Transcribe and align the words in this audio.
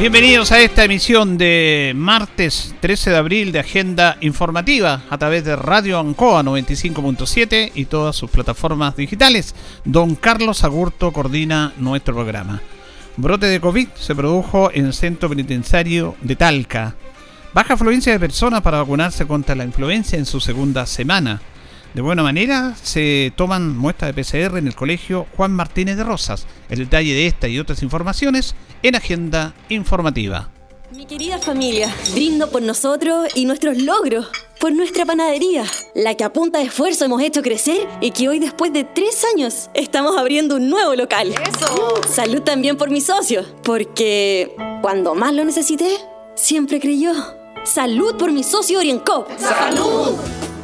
Bienvenidos 0.00 0.50
a 0.50 0.62
esta 0.62 0.84
emisión 0.84 1.36
de 1.36 1.92
martes 1.94 2.74
13 2.80 3.10
de 3.10 3.16
abril 3.18 3.52
de 3.52 3.58
Agenda 3.58 4.16
Informativa 4.22 5.02
a 5.10 5.18
través 5.18 5.44
de 5.44 5.56
Radio 5.56 6.00
Ancoa 6.00 6.42
95.7 6.42 7.72
y 7.74 7.84
todas 7.84 8.16
sus 8.16 8.30
plataformas 8.30 8.96
digitales. 8.96 9.54
Don 9.84 10.14
Carlos 10.14 10.64
Agurto 10.64 11.12
coordina 11.12 11.74
nuestro 11.76 12.14
programa. 12.14 12.62
Brote 13.18 13.44
de 13.44 13.60
COVID 13.60 13.88
se 13.94 14.14
produjo 14.14 14.70
en 14.72 14.86
el 14.86 14.94
centro 14.94 15.28
penitenciario 15.28 16.16
de 16.22 16.34
Talca. 16.34 16.94
Baja 17.52 17.74
afluencia 17.74 18.10
de 18.10 18.20
personas 18.20 18.62
para 18.62 18.78
vacunarse 18.78 19.26
contra 19.26 19.54
la 19.54 19.64
influencia 19.64 20.18
en 20.18 20.24
su 20.24 20.40
segunda 20.40 20.86
semana. 20.86 21.42
De 21.94 22.02
buena 22.02 22.22
manera 22.22 22.76
se 22.80 23.32
toman 23.36 23.76
muestras 23.76 24.14
de 24.14 24.22
PCR 24.22 24.58
en 24.58 24.68
el 24.68 24.76
colegio 24.76 25.26
Juan 25.36 25.52
Martínez 25.52 25.96
de 25.96 26.04
Rosas. 26.04 26.46
El 26.68 26.78
detalle 26.78 27.12
de 27.14 27.26
esta 27.26 27.48
y 27.48 27.58
otras 27.58 27.82
informaciones 27.82 28.54
en 28.82 28.94
Agenda 28.94 29.54
Informativa. 29.68 30.50
Mi 30.94 31.06
querida 31.06 31.38
familia, 31.38 31.92
brindo 32.12 32.50
por 32.50 32.62
nosotros 32.62 33.28
y 33.34 33.44
nuestros 33.44 33.78
logros, 33.78 34.28
por 34.60 34.72
nuestra 34.72 35.04
panadería, 35.04 35.64
la 35.94 36.16
que 36.16 36.24
a 36.24 36.32
punta 36.32 36.58
de 36.58 36.64
esfuerzo 36.64 37.04
hemos 37.04 37.22
hecho 37.22 37.42
crecer 37.42 37.88
y 38.00 38.10
que 38.10 38.28
hoy 38.28 38.40
después 38.40 38.72
de 38.72 38.84
tres 38.84 39.24
años 39.34 39.70
estamos 39.74 40.16
abriendo 40.16 40.56
un 40.56 40.68
nuevo 40.68 40.94
local. 40.94 41.32
¡Eso! 41.32 42.00
Salud 42.08 42.42
también 42.42 42.76
por 42.76 42.90
mi 42.90 43.00
socio, 43.00 43.44
porque 43.62 44.54
cuando 44.82 45.14
más 45.14 45.32
lo 45.32 45.44
necesité, 45.44 45.96
siempre 46.34 46.80
creyó. 46.80 47.12
Salud 47.64 48.16
por 48.16 48.32
mi 48.32 48.42
socio 48.42 48.78
Oriencop. 48.78 49.28
¡Salud! 49.38 50.16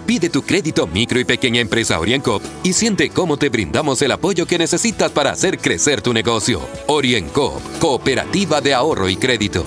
Pide 0.07 0.31
tu 0.31 0.43
crédito 0.43 0.87
micro 0.87 1.19
y 1.19 1.25
pequeña 1.25 1.61
empresa 1.61 1.99
OrienCop 1.99 2.41
y 2.63 2.75
siente 2.75 3.11
cómo 3.11 3.37
te 3.37 3.49
brindamos 3.49 4.01
el 4.03 4.13
apoyo 4.13 4.47
que 4.47 4.57
necesitas 4.57 5.11
para 5.11 5.33
hacer 5.33 5.59
crecer 5.59 6.01
tu 6.01 6.13
negocio. 6.13 6.61
OrienCop, 6.87 7.61
Cooperativa 7.81 8.61
de 8.61 8.73
Ahorro 8.73 9.09
y 9.09 9.17
Crédito. 9.17 9.65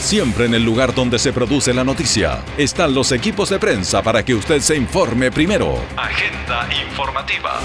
Siempre 0.00 0.46
en 0.46 0.54
el 0.54 0.64
lugar 0.64 0.94
donde 0.94 1.18
se 1.18 1.34
produce 1.34 1.74
la 1.74 1.84
noticia 1.84 2.42
están 2.56 2.94
los 2.94 3.12
equipos 3.12 3.50
de 3.50 3.58
prensa 3.58 4.02
para 4.02 4.24
que 4.24 4.34
usted 4.34 4.60
se 4.60 4.74
informe 4.74 5.30
primero. 5.30 5.74
Agenda 5.94 6.66
informativa. 6.88 7.60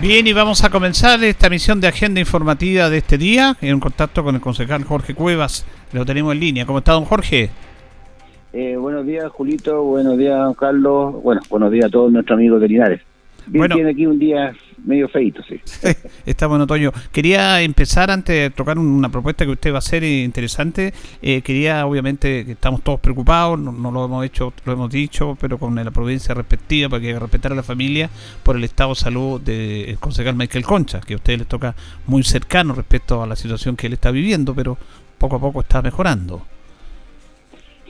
Bien, 0.00 0.26
y 0.26 0.32
vamos 0.32 0.64
a 0.64 0.70
comenzar 0.70 1.22
esta 1.22 1.48
misión 1.48 1.80
de 1.80 1.86
agenda 1.86 2.18
informativa 2.18 2.90
de 2.90 2.98
este 2.98 3.18
día 3.18 3.56
en 3.60 3.78
contacto 3.78 4.24
con 4.24 4.34
el 4.34 4.40
concejal 4.40 4.82
Jorge 4.82 5.14
Cuevas. 5.14 5.64
Lo 5.92 6.04
tenemos 6.04 6.32
en 6.32 6.40
línea. 6.40 6.66
¿Cómo 6.66 6.78
está, 6.78 6.92
don 6.92 7.04
Jorge? 7.04 7.50
Eh, 8.58 8.74
buenos 8.78 9.04
días, 9.04 9.30
Julito. 9.32 9.82
Buenos 9.82 10.16
días, 10.16 10.56
Carlos. 10.58 11.22
Bueno, 11.22 11.42
buenos 11.50 11.70
días 11.70 11.84
a 11.86 11.90
todos 11.90 12.10
nuestros 12.10 12.38
amigos 12.38 12.58
de 12.62 12.68
Linares. 12.68 13.00
Bien, 13.48 13.60
Bueno. 13.60 13.74
tiene 13.74 13.90
aquí 13.90 14.06
un 14.06 14.18
día 14.18 14.54
medio 14.82 15.08
feito, 15.10 15.42
sí. 15.42 15.60
Está 16.26 16.46
bueno, 16.46 16.66
Toño. 16.66 16.90
Quería 17.12 17.60
empezar 17.60 18.10
antes 18.10 18.34
de 18.34 18.48
tocar 18.50 18.78
un- 18.78 18.86
una 18.86 19.10
propuesta 19.10 19.44
que 19.44 19.50
usted 19.50 19.72
va 19.72 19.76
a 19.76 19.78
hacer 19.80 20.02
interesante. 20.04 20.94
eh, 21.20 21.42
quería, 21.42 21.84
obviamente, 21.86 22.46
que 22.46 22.52
estamos 22.52 22.80
todos 22.82 22.98
preocupados, 22.98 23.58
no, 23.60 23.72
no 23.72 23.90
lo 23.90 24.06
hemos 24.06 24.24
hecho, 24.24 24.54
lo 24.64 24.72
hemos 24.72 24.90
dicho, 24.90 25.36
pero 25.38 25.58
con 25.58 25.74
la 25.74 25.90
providencia 25.90 26.34
respectiva, 26.34 26.88
para 26.88 27.02
que 27.02 27.18
respetar 27.18 27.52
a 27.52 27.56
la 27.56 27.62
familia 27.62 28.08
por 28.42 28.56
el 28.56 28.64
estado 28.64 28.90
de 28.90 28.96
salud 28.96 29.38
del 29.40 29.98
concejal 29.98 30.34
Michael 30.34 30.64
Concha, 30.64 31.00
que 31.02 31.12
a 31.12 31.16
usted 31.16 31.36
les 31.38 31.46
toca 31.46 31.74
muy 32.06 32.22
cercano 32.22 32.72
respecto 32.74 33.22
a 33.22 33.26
la 33.26 33.36
situación 33.36 33.76
que 33.76 33.86
él 33.86 33.92
está 33.92 34.10
viviendo, 34.10 34.54
pero 34.54 34.78
poco 35.18 35.36
a 35.36 35.40
poco 35.40 35.60
está 35.60 35.82
mejorando. 35.82 36.42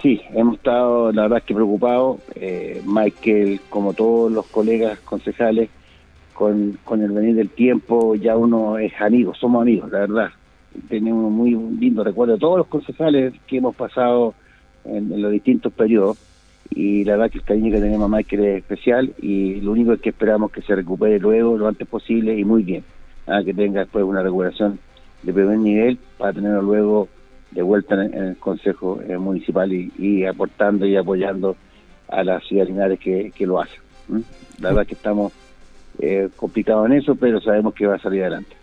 Sí, 0.03 0.21
hemos 0.35 0.57
estado, 0.57 1.11
la 1.13 1.23
verdad 1.23 1.43
que 1.43 1.55
preocupados. 1.55 2.21
Eh, 2.35 2.83
Michael, 2.85 3.61
como 3.71 3.95
todos 3.95 4.31
los 4.31 4.47
colegas 4.47 4.99
concejales, 5.01 5.71
con, 6.35 6.79
con 6.85 7.03
el 7.03 7.13
venir 7.13 7.35
del 7.35 7.49
tiempo, 7.49 8.15
ya 8.15 8.37
uno 8.37 8.77
es 8.79 8.93
amigo, 9.01 9.35
somos 9.35 9.63
amigos, 9.63 9.91
la 9.91 10.01
verdad. 10.01 10.31
Tenemos 10.89 11.33
muy 11.33 11.53
lindo 11.53 12.05
recuerdo 12.05 12.35
de 12.35 12.39
todos 12.39 12.59
los 12.59 12.67
concejales 12.67 13.33
que 13.47 13.57
hemos 13.57 13.75
pasado 13.75 14.35
en, 14.85 15.11
en 15.11 15.23
los 15.23 15.33
distintos 15.33 15.73
periodos. 15.73 16.19
Y 16.71 17.05
la 17.05 17.13
verdad 17.13 17.31
que 17.31 17.39
el 17.39 17.45
cariño 17.45 17.71
que 17.71 17.81
tenemos 17.81 18.13
a 18.13 18.15
Michael 18.15 18.45
es 18.45 18.59
especial 18.59 19.15
y 19.23 19.61
lo 19.61 19.73
único 19.73 19.95
es 19.95 20.01
que 20.01 20.11
esperamos 20.11 20.51
que 20.51 20.61
se 20.63 20.75
recupere 20.75 21.19
luego, 21.19 21.57
lo 21.57 21.69
antes 21.69 21.89
posible 21.89 22.39
y 22.39 22.45
muy 22.45 22.65
bien. 22.65 22.85
Ah, 23.27 23.43
que 23.43 23.55
tenga 23.55 23.81
después 23.81 24.05
una 24.05 24.23
recuperación 24.23 24.79
de 25.23 25.33
primer 25.33 25.59
nivel 25.59 25.99
para 26.19 26.35
tenerlo 26.35 26.63
luego 26.63 27.09
de 27.57 27.63
vuelta 27.63 27.95
en, 27.97 28.15
en 28.15 28.25
el 28.25 28.37
Consejo 28.37 29.01
eh, 29.09 29.19
Municipal 29.19 29.73
y, 29.73 29.91
y 29.99 30.25
aportando 30.25 30.87
y 30.87 30.95
apoyando 30.97 31.57
a 32.09 32.23
la 32.23 32.39
ciudad 32.41 32.65
de 32.65 32.71
Linares 32.71 33.01
que, 33.01 33.33
que 33.35 33.47
lo 33.47 33.61
hace. 33.61 33.75
¿m? 34.09 34.23
La 34.61 34.69
verdad 34.69 34.87
que 34.87 34.95
estamos 34.95 35.33
eh, 35.99 36.29
complicados 36.37 36.87
en 36.87 36.93
eso, 36.93 37.17
pero 37.17 37.41
sabemos 37.41 37.75
que 37.75 37.87
va 37.87 37.97
a 37.97 37.99
salir 37.99 38.23
adelante. 38.23 38.55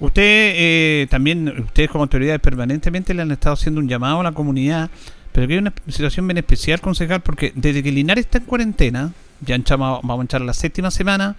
Usted 0.00 0.22
eh, 0.54 1.06
también, 1.10 1.48
ustedes 1.60 1.90
como 1.90 2.04
autoridades 2.04 2.40
permanentemente 2.40 3.12
le 3.12 3.22
han 3.22 3.32
estado 3.32 3.54
haciendo 3.54 3.80
un 3.80 3.88
llamado 3.88 4.20
a 4.20 4.22
la 4.22 4.32
comunidad, 4.32 4.88
pero 5.32 5.46
que 5.48 5.54
hay 5.54 5.58
una 5.58 5.72
situación 5.88 6.26
bien 6.28 6.38
especial, 6.38 6.80
concejal, 6.80 7.20
porque 7.20 7.52
desde 7.56 7.82
que 7.82 7.90
Linares 7.90 8.24
está 8.26 8.38
en 8.38 8.44
cuarentena, 8.44 9.12
ya 9.44 9.56
entramos- 9.56 10.00
vamos 10.04 10.26
a 10.32 10.36
a 10.36 10.40
la 10.40 10.54
séptima 10.54 10.90
semana, 10.92 11.34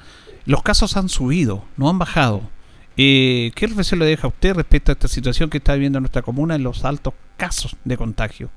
los 0.45 0.61
casos 0.61 0.97
han 0.97 1.07
subido, 1.09 1.63
no 1.77 1.89
han 1.89 1.97
bajado. 1.99 2.41
Eh, 3.01 3.51
¿Qué 3.55 3.65
reflexión 3.65 4.01
le 4.01 4.05
deja 4.07 4.27
a 4.27 4.29
usted 4.29 4.53
respecto 4.55 4.91
a 4.91 4.93
esta 4.93 5.07
situación 5.07 5.49
que 5.49 5.59
está 5.59 5.73
viviendo 5.73 6.01
nuestra 6.01 6.21
comuna 6.21 6.55
en 6.55 6.63
los 6.63 6.83
altos 6.83 7.13
casos 7.37 7.77
de 7.85 7.95
contagio? 7.95 8.49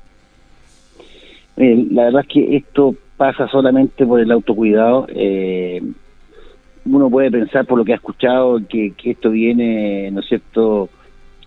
Eh, 1.56 1.86
la 1.92 2.06
verdad 2.06 2.22
es 2.22 2.26
que 2.26 2.56
esto 2.56 2.96
pasa 3.16 3.46
solamente 3.46 4.04
por 4.04 4.18
el 4.18 4.32
autocuidado. 4.32 5.06
eh, 5.10 5.80
uno 6.84 7.08
puede 7.08 7.30
pensar 7.30 7.66
por 7.66 7.78
lo 7.78 7.84
que 7.84 7.92
ha 7.92 7.94
escuchado 7.94 8.60
que, 8.68 8.92
esto 9.04 9.30
viene, 9.30 10.10
¿no 10.10 10.18
es 10.18 10.26
cierto?, 10.26 10.88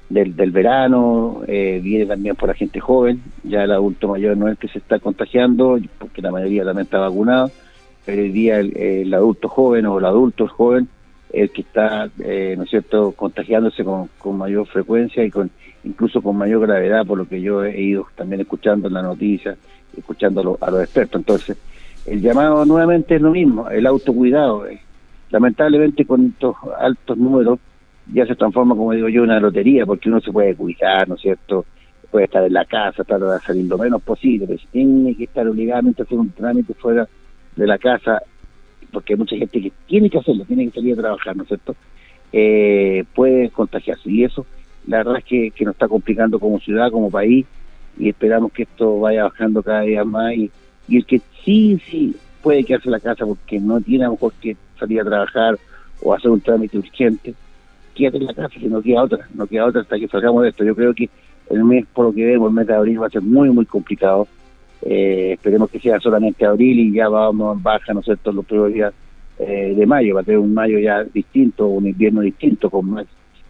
del, 0.07 0.51
verano, 0.51 1.41
eh, 1.50 1.81
viene 1.84 2.05
también 2.05 2.38
por 2.38 2.47
la 2.47 2.55
gente 2.55 2.79
joven, 2.79 3.22
ya 3.44 3.66
el 3.66 3.72
adulto 3.73 4.07
mayor 4.07 4.38
no 4.38 4.47
es 4.47 4.51
el 4.51 4.57
que 4.57 4.69
se 4.69 4.78
está 4.78 5.00
contagiando, 5.00 5.78
porque 6.00 6.22
la 6.22 6.31
mayoría 6.31 6.63
también 6.63 6.85
está 6.85 7.00
vacunado, 7.00 7.51
pero 8.05 8.22
hoy 8.22 8.29
día 8.29 8.59
el, 8.61 8.78
el 8.78 9.13
adulto 9.13 9.50
joven 9.50 9.85
o 9.85 10.00
el 10.00 10.05
adulto 10.05 10.47
joven 10.47 10.88
el 11.35 11.51
que 11.51 11.62
está, 11.62 12.09
eh, 12.19 12.56
¿no 12.57 12.63
es 12.63 12.69
cierto?, 12.69 13.12
contagiándose 13.12 13.84
con, 13.84 14.07
con 14.18 14.38
mayor 14.38 14.66
frecuencia 14.68 15.23
y 15.23 15.29
con 15.29 15.51
incluso 15.84 16.22
con 16.22 16.38
mayor 16.38 16.62
gravedad, 16.62 17.06
por 17.06 17.18
lo 17.18 17.28
que 17.28 17.41
yo 17.41 17.63
he 17.63 17.79
ido 17.79 18.07
también 18.16 18.41
escuchando 18.41 18.88
en 18.88 18.94
la 18.94 19.01
noticia, 19.03 19.56
escuchando 19.96 20.41
a, 20.41 20.44
los- 20.44 20.62
a 20.62 20.72
los 20.72 20.81
expertos. 20.81 21.19
Entonces, 21.19 21.57
el 22.06 22.22
llamado 22.22 22.66
nuevamente 22.66 23.16
es 23.16 23.22
lo 23.22 23.31
mismo, 23.31 23.69
el 23.69 23.85
autocuidado. 23.85 24.66
eh. 24.68 24.79
Lamentablemente 25.29 26.06
con 26.06 26.25
estos 26.28 26.56
altos 26.79 27.18
números 27.18 27.59
ya 28.13 28.25
se 28.25 28.35
transforma, 28.35 28.75
como 28.75 28.94
digo 28.94 29.09
yo, 29.09 29.23
en 29.23 29.29
una 29.31 29.40
lotería, 29.40 29.85
porque 29.85 30.09
uno 30.09 30.22
se 30.22 30.31
puede 30.31 30.56
cuidar, 30.56 31.07
¿no 31.09 31.16
es 31.16 31.22
cierto? 31.22 31.66
Puede 32.12 32.25
estar 32.25 32.44
en 32.46 32.53
la 32.53 32.63
casa, 32.66 33.03
tratar 33.03 33.28
de 33.40 33.46
salir 33.46 33.66
lo 33.66 33.78
menos 33.78 34.02
posible, 34.03 34.46
pero 34.47 34.59
si 34.59 34.67
tiene 34.67 35.16
que 35.16 35.25
estar 35.25 35.46
obligadamente 35.47 36.02
a 36.02 36.06
hacer 36.06 36.17
un 36.17 36.31
trámite 36.31 36.73
fuera 36.75 37.07
de 37.56 37.67
la 37.67 37.78
casa, 37.78 38.22
porque 38.95 39.13
hay 39.13 39.19
mucha 39.19 39.35
gente 39.35 39.61
que 39.61 39.72
tiene 39.88 40.09
que 40.09 40.17
hacerlo, 40.17 40.45
tiene 40.45 40.66
que 40.69 40.79
salir 40.79 40.94
a 40.94 41.01
trabajar, 41.01 41.35
¿no 41.35 41.44
es 41.44 41.50
cierto? 41.50 41.75
Eh, 42.31 43.03
puede 43.13 43.50
contagiarse. 43.50 44.09
Y 44.09 44.23
eso, 44.23 44.45
la 44.88 44.97
verdad 45.00 45.17
es 45.17 45.25
que, 45.25 45.66
nos 45.66 45.73
está 45.73 45.89
complicando 45.89 46.39
como 46.39 46.61
ciudad, 46.61 46.89
como 46.91 47.11
país, 47.11 47.45
y 48.00 48.07
esperamos 48.07 48.53
que 48.53 48.63
esto 48.63 49.01
vaya 49.01 49.23
bajando 49.23 49.61
cada 49.61 49.81
día 49.81 50.05
más. 50.05 50.34
Y, 50.34 50.50
y 50.88 50.97
el 50.97 51.05
que 51.05 51.22
sí, 51.43 51.78
sí 51.90 52.16
puede 52.41 52.64
quedarse 52.64 52.87
en 52.87 52.93
la 52.93 53.02
casa 53.02 53.25
porque 53.25 53.59
no 53.59 53.81
tiene 53.81 54.05
a 54.05 54.08
lo 54.08 54.14
mejor 54.14 54.31
que 54.41 54.55
salir 54.79 55.02
a 55.02 55.05
trabajar 55.05 55.59
o 56.02 56.14
hacer 56.14 56.31
un 56.31 56.40
trámite 56.40 56.78
urgente, 56.78 57.34
quédate 57.93 58.17
en 58.17 58.25
la 58.25 58.34
casa, 58.34 58.59
que 58.59 58.69
no 58.69 58.81
queda 58.81 59.03
otra, 59.03 59.28
no 59.34 59.46
queda 59.47 59.66
otra 59.66 59.81
hasta 59.81 59.99
que 59.99 60.08
salgamos 60.08 60.43
de 60.43 60.49
esto. 60.49 60.64
Yo 60.64 60.73
creo 60.73 60.93
que 60.93 61.09
el 61.49 61.66
mes, 61.66 61.85
por 61.93 62.05
lo 62.05 62.14
que 62.14 62.25
vemos, 62.25 62.49
el 62.49 62.55
mes 62.55 62.67
de 62.67 62.75
abril 62.75 63.02
va 63.02 63.08
a 63.08 63.09
ser 63.09 63.22
muy, 63.22 63.49
muy 63.49 63.66
complicado. 63.66 64.28
Eh, 64.87 65.32
esperemos 65.34 65.72
que 65.72 65.79
sea 65.79 65.99
solamente 65.99 66.46
abril 66.46 66.79
y 66.79 66.93
ya 66.93 67.09
vamos 67.09 67.61
baja, 67.61 67.91
¿no 67.91 68.02
es 68.02 68.05
cierto?, 68.05 68.32
los 68.32 68.46
primeros 68.46 68.72
días 68.72 68.93
eh, 69.40 69.73
de 69.76 69.85
mayo, 69.87 70.14
va 70.14 70.22
a 70.22 70.23
tener 70.23 70.37
un 70.37 70.53
mayo 70.53 70.78
ya 70.78 71.03
distinto, 71.03 71.66
un 71.66 71.87
invierno 71.87 72.22
distinto, 72.22 72.70
con 72.70 72.91
más 72.91 73.08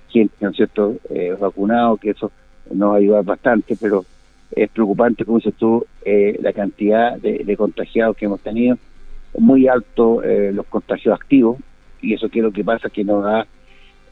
gente, 0.07 0.33
¿no 0.39 0.51
es 0.51 0.55
cierto?, 0.55 0.95
eh, 1.09 1.35
vacunado, 1.37 1.97
que 1.97 2.11
eso 2.11 2.31
nos 2.71 2.91
va 2.91 2.93
a 2.93 2.97
ayudar 2.97 3.25
bastante, 3.25 3.75
pero 3.79 4.05
es 4.51 4.69
preocupante, 4.69 5.25
como 5.25 5.39
dices 5.39 5.55
tú, 5.55 5.85
eh, 6.05 6.39
la 6.41 6.53
cantidad 6.53 7.17
de, 7.17 7.39
de 7.39 7.57
contagiados 7.57 8.15
que 8.15 8.25
hemos 8.25 8.39
tenido, 8.39 8.77
muy 9.37 9.67
alto 9.67 10.23
eh, 10.23 10.53
los 10.53 10.65
contagios 10.67 11.13
activos, 11.13 11.57
y 12.01 12.13
eso 12.13 12.29
que 12.29 12.39
es 12.39 12.45
lo 12.45 12.51
que 12.53 12.63
pasa, 12.63 12.89
que 12.89 13.03
nos 13.03 13.25
da 13.25 13.45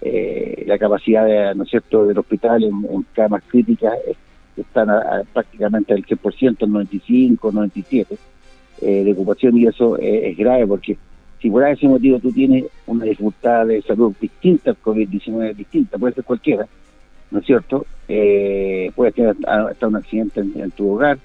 eh, 0.01 0.65
la 0.67 0.77
capacidad, 0.77 1.25
de, 1.25 1.55
¿no 1.55 1.63
es 1.63 1.69
cierto?, 1.69 2.05
del 2.05 2.17
hospital 2.17 2.65
en, 2.65 2.85
en 2.91 3.05
camas 3.13 3.43
críticas 3.47 3.93
están 4.61 4.89
a- 4.89 4.99
a 4.99 5.23
prácticamente 5.31 5.93
al 5.93 6.03
100%, 6.05 6.65
el 6.65 6.71
95, 6.71 7.51
97, 7.51 8.17
de 8.81 9.13
ocupación 9.13 9.57
y 9.57 9.65
eso 9.65 9.97
es 9.97 10.35
grave 10.35 10.67
porque 10.67 10.97
si 11.43 11.49
por 11.49 11.67
ese 11.67 11.89
motivo 11.89 12.19
tú 12.19 12.31
tienes 12.31 12.63
una 12.87 13.03
dificultad 13.03 13.67
de 13.67 13.81
salud 13.81 14.13
distinta 14.19 14.71
al 14.71 14.77
COVID-19, 14.81 15.53
distinta, 15.53 15.97
puede 15.97 16.13
ser 16.13 16.23
cualquiera, 16.23 16.65
¿no 17.31 17.39
es 17.39 17.45
cierto? 17.45 17.85
Eh, 18.07 18.89
puedes 18.95 19.13
tener 19.13 19.35
hasta 19.45 19.87
un 19.89 19.97
accidente 19.97 20.39
en, 20.39 20.71
tu 20.71 20.91
hogar, 20.91 21.19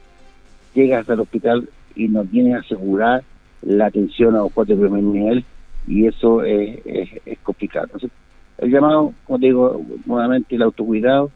llegas 0.74 1.08
al 1.08 1.20
hospital 1.20 1.68
y 1.94 2.08
no 2.08 2.24
tienes 2.24 2.56
asegurada 2.56 3.22
la 3.62 3.86
atención 3.86 4.34
a 4.34 4.38
los 4.38 4.66
de 4.66 4.74
primer 4.74 5.04
nivel 5.04 5.44
y 5.86 6.06
eso 6.06 6.42
es, 6.42 6.80
complicado. 7.44 7.86
Entonces, 7.86 8.10
el 8.58 8.72
llamado, 8.72 9.12
como 9.24 9.38
digo, 9.38 9.80
nuevamente 10.04 10.56
el 10.56 10.62
autocuidado 10.62 11.30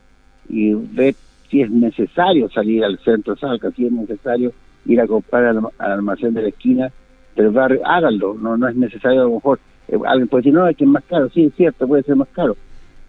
y 0.49 0.75
ver 0.75 1.15
si 1.53 1.61
es 1.61 1.71
necesario 1.71 2.49
salir 2.49 2.83
al 2.83 2.99
centro 3.01 3.37
Salca, 3.37 3.71
si 3.73 3.85
es 3.85 3.93
necesario 3.93 4.53
ir 4.87 4.99
a 5.03 5.07
comprar 5.07 5.45
al 5.45 5.61
almacén 5.79 6.33
de 6.33 6.43
la 6.43 6.49
esquina 6.49 6.91
del 7.37 7.51
barrio, 7.51 7.83
háganlo, 7.85 8.35
no, 8.35 8.57
no 8.57 8.69
es 8.69 8.75
necesario 8.75 9.21
a 9.21 9.25
lo 9.25 9.35
mejor. 9.35 9.61
Eh, 9.89 9.99
alguien 10.07 10.29
puede 10.29 10.45
decir, 10.45 10.55
no, 10.55 10.67
es 10.67 10.77
que 10.77 10.85
es 10.85 10.91
más 10.91 11.05
caro, 11.05 11.29
sí, 11.29 11.45
es 11.45 11.55
cierto, 11.55 11.87
puede 11.87 12.05
ser 12.05 12.17
más 12.17 12.29
caro, 12.29 12.57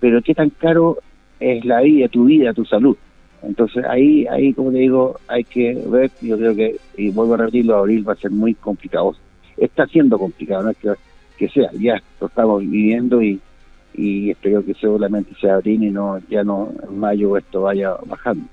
pero 0.02 0.22
¿qué 0.22 0.36
tan 0.36 0.50
caro 0.50 0.98
es 1.40 1.64
la 1.64 1.80
vida, 1.80 2.10
tu 2.10 2.26
vida, 2.26 2.54
tu 2.54 2.66
salud? 2.66 2.98
Entonces 3.44 3.86
ahí, 3.86 4.28
ahí 4.28 4.54
como 4.54 4.72
te 4.72 4.80
digo, 4.80 5.16
hay 5.30 5.46
que 5.46 5.82
ver, 5.88 6.12
yo 6.22 6.38
creo 6.38 6.54
que, 6.54 6.76
y 6.98 7.12
vuelvo 7.12 7.36
a 7.36 7.38
repetirlo, 7.38 7.78
abril 7.78 8.08
va 8.08 8.14
a 8.14 8.18
ser 8.18 8.32
muy 8.32 8.56
complicado. 8.56 9.16
Está 9.56 9.88
siendo 9.88 10.20
complicado, 10.20 10.64
no 10.64 10.70
es 10.72 10.78
que, 10.78 10.92
que 11.38 11.48
sea, 11.48 11.70
ya 11.80 11.96
lo 12.20 12.28
estamos 12.28 12.60
viviendo 12.60 13.22
y, 13.22 13.40
y 13.94 14.32
espero 14.32 14.64
que 14.66 14.74
solamente 14.74 15.34
sea 15.40 15.56
abril 15.56 15.84
y 15.84 15.92
no, 15.92 16.20
ya 16.30 16.44
no 16.44 16.72
en 16.88 17.00
mayo 17.00 17.38
esto 17.38 17.62
vaya 17.62 17.96
bajando. 18.06 18.46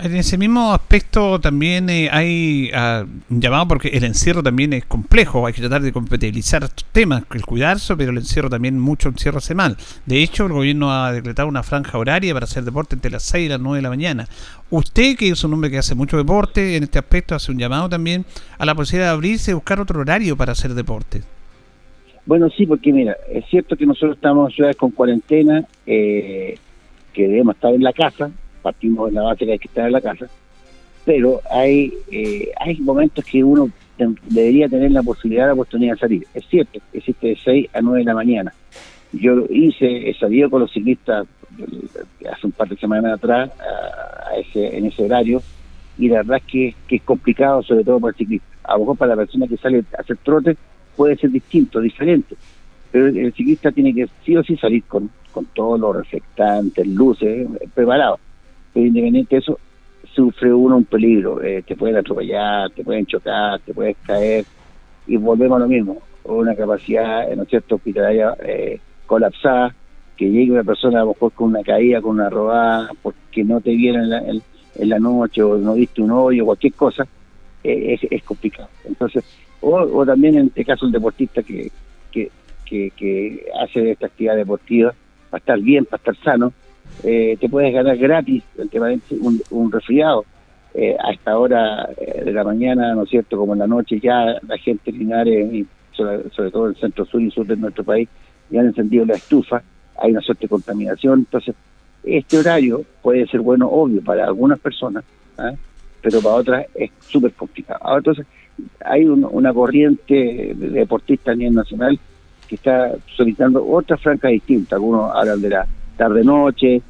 En 0.00 0.14
ese 0.14 0.38
mismo 0.38 0.72
aspecto 0.72 1.40
también 1.40 1.90
eh, 1.90 2.08
hay 2.12 2.70
uh, 2.70 3.04
llamado 3.30 3.66
porque 3.66 3.88
el 3.88 4.04
encierro 4.04 4.44
también 4.44 4.72
es 4.72 4.84
complejo, 4.84 5.44
hay 5.44 5.52
que 5.52 5.60
tratar 5.60 5.82
de 5.82 5.92
compatibilizar 5.92 6.62
estos 6.62 6.84
temas, 6.92 7.24
el 7.34 7.44
cuidarse, 7.44 7.96
pero 7.96 8.12
el 8.12 8.18
encierro 8.18 8.48
también 8.48 8.78
mucho 8.78 9.08
encierro 9.08 9.38
hace 9.38 9.56
mal. 9.56 9.76
De 10.06 10.22
hecho, 10.22 10.46
el 10.46 10.52
gobierno 10.52 10.92
ha 10.92 11.10
decretado 11.10 11.48
una 11.48 11.64
franja 11.64 11.98
horaria 11.98 12.32
para 12.32 12.44
hacer 12.44 12.62
deporte 12.62 12.94
entre 12.94 13.10
las 13.10 13.24
6 13.24 13.46
y 13.46 13.48
las 13.48 13.58
9 13.58 13.78
de 13.78 13.82
la 13.82 13.88
mañana. 13.88 14.28
Usted, 14.70 15.16
que 15.16 15.30
es 15.30 15.42
un 15.42 15.54
hombre 15.54 15.68
que 15.68 15.78
hace 15.78 15.96
mucho 15.96 16.16
deporte, 16.16 16.76
en 16.76 16.84
este 16.84 17.00
aspecto 17.00 17.34
hace 17.34 17.50
un 17.50 17.58
llamado 17.58 17.88
también 17.88 18.24
a 18.56 18.64
la 18.64 18.76
posibilidad 18.76 19.08
de 19.08 19.14
abrirse 19.14 19.50
y 19.50 19.54
buscar 19.54 19.80
otro 19.80 19.98
horario 19.98 20.36
para 20.36 20.52
hacer 20.52 20.74
deporte. 20.74 21.24
Bueno, 22.28 22.50
sí, 22.50 22.66
porque 22.66 22.92
mira, 22.92 23.16
es 23.32 23.46
cierto 23.46 23.74
que 23.74 23.86
nosotros 23.86 24.16
estamos 24.16 24.50
en 24.50 24.56
ciudades 24.56 24.76
con 24.76 24.90
cuarentena, 24.90 25.64
eh, 25.86 26.58
que 27.14 27.26
debemos 27.26 27.54
estar 27.54 27.72
en 27.72 27.82
la 27.82 27.94
casa, 27.94 28.30
partimos 28.60 29.08
de 29.08 29.14
la 29.14 29.22
base 29.22 29.46
que 29.46 29.52
hay 29.52 29.58
que 29.58 29.68
estar 29.68 29.86
en 29.86 29.92
la 29.92 30.02
casa, 30.02 30.26
pero 31.06 31.40
hay, 31.50 31.90
eh, 32.12 32.50
hay 32.60 32.76
momentos 32.80 33.24
que 33.24 33.42
uno 33.42 33.70
debería 34.28 34.68
tener 34.68 34.90
la 34.90 35.02
posibilidad, 35.02 35.46
la 35.46 35.54
oportunidad 35.54 35.94
de 35.94 36.00
salir. 36.00 36.26
Es 36.34 36.44
cierto, 36.48 36.80
existe 36.92 37.28
de 37.28 37.38
6 37.42 37.70
a 37.72 37.80
9 37.80 38.00
de 38.00 38.04
la 38.04 38.14
mañana. 38.14 38.52
Yo 39.14 39.46
hice, 39.48 40.10
he 40.10 40.12
salido 40.12 40.50
con 40.50 40.60
los 40.60 40.70
ciclistas 40.70 41.26
eh, 41.58 42.28
hace 42.30 42.46
un 42.46 42.52
par 42.52 42.68
de 42.68 42.76
semanas 42.76 43.14
atrás 43.14 43.50
a, 43.58 44.36
ese, 44.36 44.76
en 44.76 44.84
ese 44.84 45.02
horario 45.02 45.40
y 45.96 46.10
la 46.10 46.18
verdad 46.18 46.36
es 46.36 46.44
que, 46.44 46.74
que, 46.88 46.96
es 46.96 47.02
complicado, 47.04 47.62
sobre 47.62 47.84
todo 47.84 47.98
para 47.98 48.10
el 48.10 48.18
ciclista. 48.18 48.46
A 48.64 48.74
lo 48.74 48.80
mejor 48.80 48.98
para 48.98 49.16
la 49.16 49.22
persona 49.22 49.48
que 49.48 49.56
sale 49.56 49.82
a 49.96 50.02
hacer 50.02 50.18
trote 50.18 50.58
puede 50.98 51.16
ser 51.16 51.30
distinto, 51.30 51.80
diferente, 51.80 52.36
pero 52.90 53.06
el, 53.06 53.32
ciclista 53.32 53.70
tiene 53.70 53.94
que 53.94 54.08
sí 54.24 54.36
o 54.36 54.42
sí 54.42 54.56
salir 54.56 54.82
con, 54.82 55.08
con 55.32 55.46
todos 55.54 55.78
los 55.78 55.96
reflectantes, 55.96 56.86
luces, 56.86 57.46
eh, 57.60 57.68
preparados 57.72 58.20
independiente 58.86 59.36
de 59.36 59.40
eso, 59.40 59.58
sufre 60.14 60.52
uno 60.52 60.76
un 60.76 60.84
peligro, 60.84 61.42
eh, 61.42 61.62
te 61.66 61.76
pueden 61.76 61.96
atropellar, 61.96 62.70
te 62.70 62.84
pueden 62.84 63.06
chocar, 63.06 63.60
te 63.60 63.74
puedes 63.74 63.96
caer, 64.04 64.44
y 65.06 65.16
volvemos 65.16 65.56
a 65.56 65.60
lo 65.60 65.68
mismo, 65.68 65.98
una 66.24 66.54
capacidad, 66.54 67.28
¿no 67.34 67.42
es 67.42 67.48
cierto?, 67.48 67.76
hospitalaria 67.76 68.34
eh, 68.44 68.80
colapsada, 69.06 69.74
que 70.16 70.30
llegue 70.30 70.52
una 70.52 70.64
persona 70.64 70.98
a 70.98 71.04
lo 71.04 71.08
mejor 71.08 71.32
con 71.32 71.48
una 71.48 71.62
caída, 71.62 72.00
con 72.00 72.16
una 72.16 72.28
robada, 72.28 72.90
porque 73.02 73.44
no 73.44 73.60
te 73.60 73.70
vieron 73.70 74.02
en 74.02 74.10
la, 74.10 74.18
en, 74.18 74.88
la 74.88 74.98
noche 74.98 75.42
o 75.42 75.56
no 75.58 75.74
viste 75.74 76.02
un 76.02 76.10
hoyo, 76.10 76.44
cualquier 76.44 76.74
cosa, 76.74 77.06
eh, 77.64 77.94
es, 77.94 78.00
es, 78.10 78.22
complicado. 78.24 78.68
Entonces, 78.84 79.24
o, 79.60 80.06
también 80.06 80.36
en 80.36 80.46
este 80.46 80.64
caso 80.64 80.86
el 80.86 80.92
deportista 80.92 81.42
que, 81.42 81.70
que, 82.12 82.30
que, 82.90 83.46
hace 83.60 83.92
esta 83.92 84.06
actividad 84.06 84.36
deportiva, 84.36 84.94
para 85.30 85.38
estar 85.38 85.60
bien, 85.60 85.84
para 85.84 85.98
estar 85.98 86.16
sano, 86.22 86.52
eh, 87.02 87.36
te 87.40 87.48
puedes 87.48 87.72
ganar 87.72 87.96
gratis 87.96 88.42
un, 89.20 89.40
un 89.50 89.72
resfriado. 89.72 90.24
Eh, 90.74 90.96
a 91.02 91.10
esta 91.10 91.36
hora 91.36 91.88
eh, 91.96 92.22
de 92.24 92.32
la 92.32 92.44
mañana, 92.44 92.94
¿no 92.94 93.02
es 93.02 93.10
cierto?, 93.10 93.36
como 93.38 93.54
en 93.54 93.58
la 93.60 93.66
noche, 93.66 93.98
ya 94.00 94.36
la 94.46 94.58
gente 94.58 94.90
en 94.90 94.98
Linares, 94.98 95.52
y 95.52 95.66
sobre, 95.92 96.30
sobre 96.30 96.50
todo 96.50 96.66
el 96.66 96.76
centro 96.76 97.04
sur 97.06 97.20
y 97.20 97.30
sur 97.30 97.46
de 97.46 97.56
nuestro 97.56 97.82
país, 97.82 98.08
ya 98.50 98.60
han 98.60 98.66
encendido 98.66 99.04
la 99.04 99.14
estufa, 99.14 99.62
hay 99.96 100.12
una 100.12 100.20
suerte 100.20 100.42
de 100.42 100.50
contaminación. 100.50 101.20
Entonces, 101.20 101.56
este 102.04 102.38
horario 102.38 102.82
puede 103.02 103.26
ser 103.26 103.40
bueno, 103.40 103.66
obvio, 103.68 104.02
para 104.04 104.26
algunas 104.26 104.60
personas, 104.60 105.04
¿ah? 105.38 105.52
pero 106.02 106.20
para 106.20 106.34
otras 106.36 106.66
es 106.74 106.90
súper 107.00 107.32
complicado. 107.32 107.80
Entonces, 107.96 108.26
hay 108.84 109.04
una 109.04 109.52
corriente 109.52 110.54
de 110.54 110.70
deportistas 110.70 111.34
a 111.34 111.36
nivel 111.36 111.54
nacional 111.54 111.98
que 112.48 112.54
está 112.54 112.92
solicitando 113.14 113.66
otra 113.66 113.96
franca 113.96 114.28
distinta. 114.28 114.76
Algunos 114.76 115.14
hablan 115.14 115.40
de 115.40 115.50
la 115.50 115.66
tarde-noche, 115.96 116.82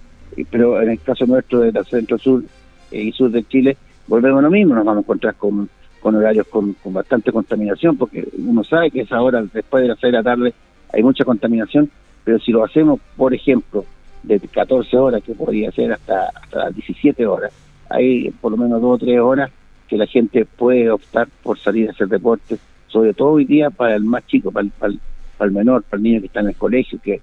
pero 0.50 0.80
en 0.80 0.90
el 0.90 1.00
caso 1.00 1.26
nuestro 1.26 1.60
de 1.60 1.72
la 1.72 1.82
centro-sur 1.84 2.44
eh, 2.92 3.02
y 3.02 3.12
sur 3.12 3.30
de 3.30 3.44
Chile, 3.44 3.76
volvemos 4.06 4.38
a 4.38 4.42
lo 4.42 4.50
mismo, 4.50 4.74
nos 4.74 4.84
vamos 4.84 5.02
a 5.02 5.04
encontrar 5.04 5.34
con, 5.34 5.68
con 6.00 6.14
horarios 6.14 6.46
con, 6.46 6.76
bastante 6.84 7.32
contaminación, 7.32 7.96
porque 7.96 8.26
uno 8.38 8.62
sabe 8.62 8.90
que 8.90 9.00
esa 9.00 9.20
hora, 9.20 9.42
después 9.52 9.82
de 9.82 9.88
las 9.88 9.98
6 9.98 10.12
de 10.12 10.18
la 10.18 10.22
tarde, 10.22 10.54
hay 10.92 11.02
mucha 11.02 11.24
contaminación, 11.24 11.90
pero 12.24 12.38
si 12.38 12.52
lo 12.52 12.64
hacemos, 12.64 13.00
por 13.16 13.34
ejemplo, 13.34 13.84
de 14.22 14.38
14 14.38 14.96
horas, 14.96 15.22
que 15.22 15.34
podría 15.34 15.70
ser 15.72 15.92
hasta, 15.92 16.28
hasta 16.28 16.58
las 16.58 16.74
17 16.74 17.26
horas, 17.26 17.52
hay 17.90 18.30
por 18.30 18.52
lo 18.52 18.58
menos 18.58 18.80
dos 18.80 18.94
o 18.94 18.98
tres 18.98 19.18
horas 19.18 19.50
que 19.88 19.96
la 19.96 20.06
gente 20.06 20.44
puede 20.44 20.90
optar 20.90 21.28
por 21.42 21.58
salir 21.58 21.88
a 21.88 21.92
hacer 21.92 22.08
deporte, 22.08 22.58
sobre 22.88 23.14
todo 23.14 23.32
hoy 23.32 23.44
día 23.44 23.70
para 23.70 23.96
el 23.96 24.04
más 24.04 24.26
chico, 24.26 24.50
para 24.50 24.66
el, 24.66 24.70
para 24.70 25.48
el 25.48 25.50
menor, 25.50 25.82
para 25.82 25.98
el 25.98 26.02
niño 26.02 26.20
que 26.20 26.26
está 26.26 26.40
en 26.40 26.48
el 26.48 26.56
colegio, 26.56 27.00
que 27.02 27.20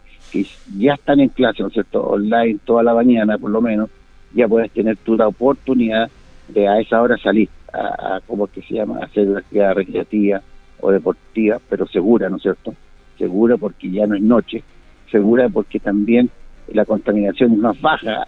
ya 0.78 0.96
están 0.96 1.20
en 1.20 1.30
clase, 1.30 1.62
¿no 1.62 1.68
es 1.68 1.74
cierto?, 1.74 2.02
online 2.04 2.60
toda 2.66 2.84
la 2.84 2.94
mañana 2.94 3.38
por 3.38 3.52
lo 3.52 3.62
menos, 3.62 3.90
ya 4.34 4.48
puedes 4.48 4.72
tener 4.72 4.98
tú 4.98 5.16
la 5.16 5.28
oportunidad 5.28 6.10
de 6.50 6.68
a 6.68 6.80
esa 6.80 7.02
hora 7.02 7.18
salir 7.18 7.50
a, 7.74 8.20
como 8.28 8.48
que 8.48 8.62
se 8.62 8.76
llama, 8.76 9.00
hacer 9.00 9.28
una 9.28 9.40
actividad 9.40 9.74
recreativa 9.74 10.42
o 10.82 10.92
deportiva, 10.92 11.60
pero 11.70 11.88
segura, 11.88 12.30
¿no 12.30 12.38
es 12.38 12.44
cierto? 12.44 12.74
Segura 13.18 13.58
porque 13.58 13.89
ya 13.89 14.06
no 14.06 14.16
es 14.16 14.22
noche, 14.22 14.63
segura 15.10 15.48
porque 15.50 15.80
también 15.80 16.30
la 16.68 16.86
contaminación 16.86 17.54
es 17.54 17.58
más 17.60 17.80
baja 17.80 18.25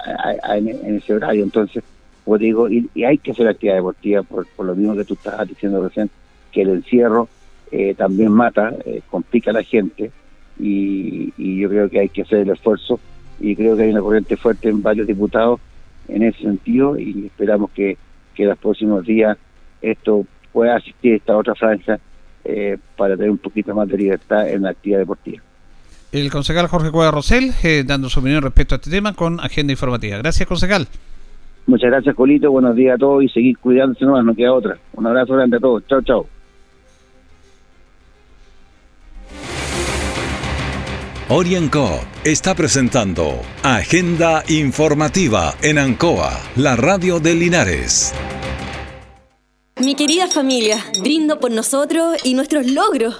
en, 0.56 0.96
ese 0.96 1.14
horario, 1.14 1.44
entonces, 1.44 1.84
pues 2.28 2.42
digo, 2.42 2.68
y, 2.70 2.90
hay 3.06 3.18
que 3.20 3.32
hacer 3.32 3.48
actividad 3.48 3.76
deportiva 3.76 4.22
por, 4.22 4.46
por 4.48 4.66
lo 4.66 4.76
mismo 4.76 4.98
que 4.98 5.06
tú 5.06 5.14
estabas 5.14 5.48
diciendo 5.48 5.82
recién, 5.82 6.10
que 6.52 6.64
el 6.64 6.70
encierro 6.72 7.30
eh, 7.72 7.96
también 7.96 8.34
mata, 8.34 8.74
eh, 8.86 9.02
complica 9.10 9.52
a 9.52 9.54
la 9.54 9.64
gente, 9.64 10.12
y, 10.60 11.32
yo 11.38 11.70
creo 11.70 11.90
que 11.90 12.02
hay 12.02 12.10
que 12.10 12.24
hacer 12.24 12.40
el 12.40 12.50
esfuerzo 12.50 13.00
y 13.40 13.56
creo 13.56 13.78
que 13.78 13.84
hay 13.84 13.92
una 13.92 14.02
corriente 14.02 14.36
fuerte 14.36 14.68
en 14.68 14.82
varios 14.82 15.08
diputados 15.08 15.62
en 16.10 16.24
ese 16.24 16.40
sentido 16.40 17.00
y 17.00 17.28
esperamos 17.28 17.72
que, 17.72 17.98
que 18.36 18.46
los 18.46 18.58
próximos 18.58 19.06
días 19.06 19.38
esto 19.82 20.26
pueda 20.52 20.76
asistir 20.76 21.14
a 21.14 21.18
esta 21.18 21.38
otra 21.38 21.56
franja 21.56 22.00
eh, 22.44 22.78
para 22.98 23.16
tener 23.16 23.32
un 23.32 23.38
poquito 23.38 23.74
más 23.74 23.88
de 23.88 23.98
libertad 23.98 24.50
en 24.50 24.64
la 24.64 24.72
actividad 24.72 25.00
deportiva. 25.00 25.42
El 26.12 26.30
concejal 26.32 26.68
Jorge 26.68 26.92
Cueva 26.92 27.12
Rosell 27.12 27.54
dando 27.86 28.10
su 28.10 28.20
opinión 28.20 28.42
respecto 28.42 28.76
a 28.76 28.78
este 28.78 28.90
tema 28.90 29.14
con 29.14 29.40
agenda 29.40 29.72
informativa. 29.72 30.18
Gracias, 30.18 30.48
concejal. 30.48 30.88
Muchas 31.68 31.92
gracias, 31.92 32.16
Colito. 32.16 32.50
Buenos 32.50 32.76
días 32.76 32.96
a 32.96 32.98
todos 32.98 33.24
y 33.24 33.30
seguir 33.30 33.58
cuidándose 33.58 34.06
nomás, 34.06 34.24
no 34.24 34.34
queda 34.34 34.54
otra. 34.54 34.78
Un 34.94 35.06
abrazo 35.06 35.34
grande 35.34 35.58
a 35.58 35.60
todos. 35.60 35.86
Chao, 35.88 36.02
chao. 36.02 36.26
Orienco 41.30 42.00
está 42.24 42.56
presentando 42.56 43.42
Agenda 43.62 44.44
Informativa 44.48 45.56
en 45.62 45.78
Ancoa, 45.78 46.40
la 46.56 46.78
radio 46.78 47.20
de 47.20 47.36
Linares. 47.36 48.14
Mi 49.84 49.94
querida 49.94 50.28
familia, 50.28 50.78
brindo 51.04 51.42
por 51.42 51.52
nosotros 51.52 52.18
y 52.24 52.34
nuestros 52.34 52.66
logros, 52.72 53.20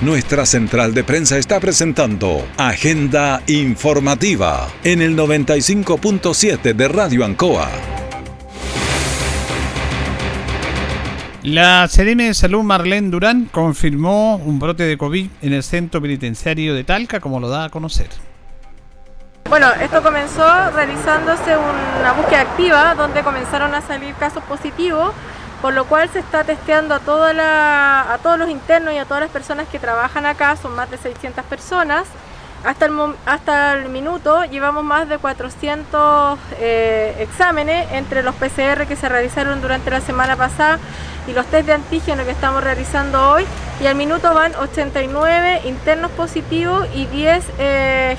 Nuestra 0.00 0.44
central 0.44 0.92
de 0.92 1.04
prensa 1.04 1.38
está 1.38 1.58
presentando 1.58 2.46
Agenda 2.58 3.42
Informativa 3.46 4.68
en 4.84 5.00
el 5.00 5.16
95.7 5.16 6.74
de 6.74 6.88
Radio 6.88 7.24
Ancoa. 7.24 7.68
La 11.42 11.86
CDM 11.88 12.26
de 12.26 12.34
Salud 12.34 12.62
Marlene 12.62 13.08
Durán 13.08 13.44
confirmó 13.46 14.36
un 14.36 14.58
brote 14.58 14.82
de 14.82 14.98
COVID 14.98 15.28
en 15.42 15.52
el 15.52 15.62
centro 15.62 16.02
penitenciario 16.02 16.74
de 16.74 16.84
Talca, 16.84 17.20
como 17.20 17.40
lo 17.40 17.48
da 17.48 17.64
a 17.64 17.68
conocer. 17.70 18.08
Bueno, 19.48 19.68
esto 19.80 20.02
comenzó 20.02 20.44
realizándose 20.72 21.56
una 21.56 22.12
búsqueda 22.12 22.40
activa 22.40 22.94
donde 22.96 23.22
comenzaron 23.22 23.72
a 23.74 23.80
salir 23.80 24.12
casos 24.14 24.42
positivos, 24.44 25.12
por 25.62 25.72
lo 25.72 25.86
cual 25.86 26.08
se 26.10 26.18
está 26.18 26.44
testeando 26.44 26.94
a, 26.94 27.00
todos 28.22 28.38
los 28.38 28.48
internos 28.48 28.94
y 28.94 28.98
a 28.98 29.04
todas 29.04 29.22
las 29.22 29.30
personas 29.30 29.66
que 29.68 29.78
trabajan 29.78 30.26
acá, 30.26 30.56
son 30.56 30.74
más 30.74 30.90
de 30.90 30.98
600 30.98 31.44
personas. 31.44 32.06
Hasta 32.64 33.74
el, 33.74 33.88
minuto 33.90 34.44
llevamos 34.44 34.82
más 34.82 35.08
de 35.08 35.18
400 35.18 36.38
eh, 36.58 37.14
exámenes 37.20 37.86
entre 37.92 38.24
los 38.24 38.34
PCR 38.34 38.86
que 38.88 38.96
se 38.96 39.08
realizaron 39.08 39.62
durante 39.62 39.90
la 39.90 40.00
semana 40.00 40.34
pasada 40.34 40.80
y 41.28 41.32
los 41.32 41.46
test 41.46 41.66
de 41.66 41.74
antígeno 41.74 42.24
que 42.24 42.32
estamos 42.32 42.64
realizando 42.64 43.30
hoy 43.30 43.44
y 43.80 43.86
al 43.86 43.94
minuto 43.94 44.34
van 44.34 44.54
89 44.56 45.62
internos 45.66 46.10
positivos 46.12 46.88
y 46.94 47.06
10 47.06 47.44
eh, 47.58 48.16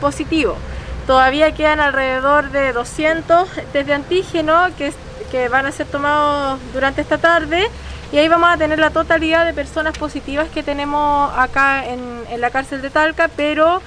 positivos. 0.00 0.58
Todavía 1.06 1.54
quedan 1.54 1.80
alrededor 1.80 2.50
de 2.50 2.72
200 2.72 3.48
test 3.72 3.86
de 3.86 3.94
antígeno 3.94 4.66
que, 4.76 4.92
que 5.26 5.48
van 5.48 5.66
a 5.66 5.72
ser 5.72 5.86
tomados 5.86 6.60
durante 6.72 7.00
esta 7.00 7.18
tarde 7.18 7.68
y 8.12 8.18
ahí 8.18 8.28
vamos 8.28 8.48
a 8.48 8.56
tener 8.56 8.78
la 8.78 8.90
totalidad 8.90 9.44
de 9.44 9.52
personas 9.52 9.96
positivas 9.98 10.48
que 10.48 10.62
tenemos 10.62 11.32
acá 11.36 11.84
en, 11.86 12.40
la 12.40 12.50
cárcel 12.50 12.82
de 12.82 12.90
Talca, 12.90 13.28
pero, 13.36 13.82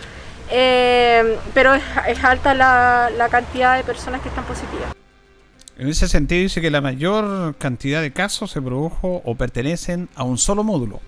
eh, 0.51 1.37
pero 1.53 1.73
es, 1.73 2.23
alta 2.23 2.53
la, 2.53 3.09
la 3.17 3.29
cantidad 3.29 3.77
de 3.77 3.83
personas 3.83 4.21
que 4.21 4.29
están 4.29 4.43
positivas. 4.43 4.93
En 5.77 5.87
ese 5.87 6.09
sentido 6.09 6.41
dice 6.41 6.59
que 6.59 6.69
la 6.69 6.81
mayor 6.81 7.55
cantidad 7.55 8.01
de 8.01 8.11
casos 8.11 8.51
se 8.51 8.61
produjo 8.61 9.21
o 9.23 9.35
pertenecen 9.35 10.09
a 10.15 10.23
un 10.23 10.37
solo 10.37 10.63
módulo. 10.63 10.99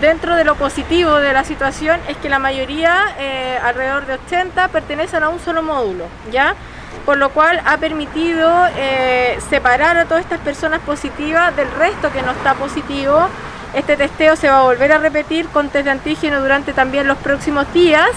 Dentro 0.00 0.34
de 0.34 0.44
lo 0.44 0.56
positivo 0.56 1.14
de 1.14 1.32
la 1.32 1.44
situación 1.44 2.00
es 2.08 2.16
que 2.16 2.28
la 2.28 2.40
mayoría, 2.40 3.14
eh, 3.18 3.58
alrededor 3.62 4.06
de 4.06 4.14
80, 4.14 4.68
pertenecen 4.68 5.22
a 5.22 5.28
un 5.28 5.38
solo 5.38 5.62
módulo, 5.62 6.06
¿ya? 6.32 6.56
Por 7.04 7.16
lo 7.16 7.30
cual 7.30 7.60
ha 7.64 7.78
permitido 7.78 8.50
eh, 8.76 9.38
separar 9.48 9.96
a 9.96 10.04
todas 10.04 10.22
estas 10.22 10.40
personas 10.40 10.80
positivas 10.80 11.54
del 11.56 11.70
resto 11.72 12.12
que 12.12 12.22
no 12.22 12.32
está 12.32 12.54
positivo. 12.54 13.28
Este 13.74 13.96
testeo 13.96 14.36
se 14.36 14.48
va 14.48 14.60
a 14.60 14.62
volver 14.62 14.92
a 14.92 14.98
repetir 14.98 15.48
con 15.48 15.68
test 15.68 15.84
de 15.84 15.90
antígeno 15.90 16.40
durante 16.40 16.72
también 16.72 17.06
los 17.06 17.18
próximos 17.18 17.72
días 17.72 18.10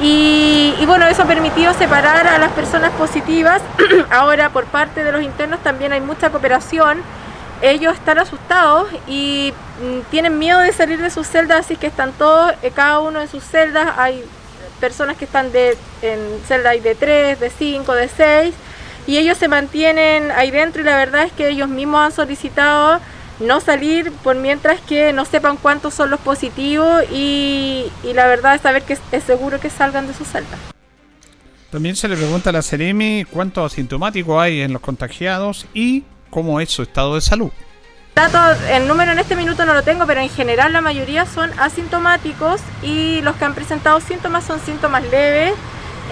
y, 0.00 0.74
bueno, 0.86 1.06
eso 1.06 1.22
ha 1.22 1.26
permitido 1.26 1.72
separar 1.74 2.26
a 2.26 2.38
las 2.38 2.50
personas 2.52 2.90
positivas. 2.92 3.62
Ahora 4.10 4.50
por 4.50 4.64
parte 4.64 5.04
de 5.04 5.12
los 5.12 5.22
internos 5.22 5.60
también 5.62 5.92
hay 5.92 6.00
mucha 6.00 6.30
cooperación. 6.30 7.00
Ellos 7.62 7.94
están 7.94 8.18
asustados 8.18 8.88
y 9.06 9.54
mm, 9.80 10.10
tienen 10.10 10.38
miedo 10.38 10.58
de 10.58 10.72
salir 10.72 11.00
de 11.00 11.10
sus 11.10 11.26
celdas, 11.26 11.60
así 11.60 11.76
que 11.76 11.86
están 11.86 12.12
todos, 12.12 12.52
eh, 12.62 12.72
cada 12.74 13.00
uno 13.00 13.20
en 13.20 13.28
sus 13.28 13.44
celdas. 13.44 13.92
Hay 13.96 14.24
personas 14.80 15.16
que 15.16 15.24
están 15.24 15.52
de, 15.52 15.76
en 16.02 16.18
celdas 16.46 16.82
de 16.82 16.94
3, 16.94 17.40
de 17.40 17.50
5, 17.50 17.94
de 17.94 18.08
6 18.08 18.54
y 19.06 19.18
ellos 19.18 19.36
se 19.36 19.48
mantienen 19.48 20.30
ahí 20.30 20.50
dentro 20.50 20.82
y 20.82 20.84
la 20.84 20.96
verdad 20.96 21.24
es 21.24 21.32
que 21.32 21.48
ellos 21.48 21.68
mismos 21.68 22.00
han 22.00 22.12
solicitado 22.12 23.00
no 23.40 23.60
salir 23.60 24.12
por 24.12 24.36
mientras 24.36 24.80
que 24.80 25.12
no 25.12 25.24
sepan 25.24 25.56
cuántos 25.56 25.94
son 25.94 26.10
los 26.10 26.20
positivos 26.20 27.02
y, 27.12 27.86
la 28.02 28.26
verdad 28.26 28.54
es 28.54 28.62
saber 28.62 28.82
que 28.82 28.96
es 29.12 29.24
seguro 29.24 29.60
que 29.60 29.70
salgan 29.70 30.06
de 30.06 30.14
su 30.14 30.24
celda. 30.24 30.56
También 31.70 31.96
se 31.96 32.06
le 32.06 32.16
pregunta 32.16 32.50
a 32.50 32.52
la 32.52 32.62
Ceremi 32.62 33.24
cuántos 33.28 33.72
asintomáticos 33.72 34.40
hay 34.40 34.60
en 34.60 34.72
los 34.72 34.80
contagiados 34.80 35.66
y 35.74 36.04
cómo 36.30 36.60
es 36.60 36.70
su 36.70 36.82
estado 36.82 37.16
de 37.16 37.20
salud. 37.20 37.50
El 38.70 38.86
número 38.86 39.12
en 39.12 39.18
este 39.18 39.34
minuto 39.34 39.64
no 39.66 39.74
lo 39.74 39.82
tengo, 39.82 40.06
pero 40.06 40.20
en 40.20 40.28
general 40.28 40.72
la 40.72 40.80
mayoría 40.80 41.26
son 41.26 41.50
asintomáticos 41.58 42.60
y 42.82 43.20
los 43.22 43.34
que 43.36 43.44
han 43.44 43.54
presentado 43.54 44.00
síntomas 44.00 44.44
son 44.44 44.60
síntomas 44.60 45.02
leves, 45.10 45.52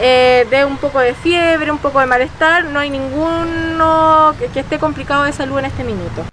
eh, 0.00 0.46
de 0.50 0.64
un 0.64 0.78
poco 0.78 0.98
de 0.98 1.14
fiebre, 1.14 1.70
un 1.70 1.78
poco 1.78 2.00
de 2.00 2.06
malestar, 2.06 2.64
no 2.64 2.80
hay 2.80 2.90
ninguno 2.90 4.34
que 4.52 4.60
esté 4.60 4.78
complicado 4.78 5.24
de 5.24 5.32
salud 5.32 5.58
en 5.58 5.66
este 5.66 5.84
minuto. 5.84 6.24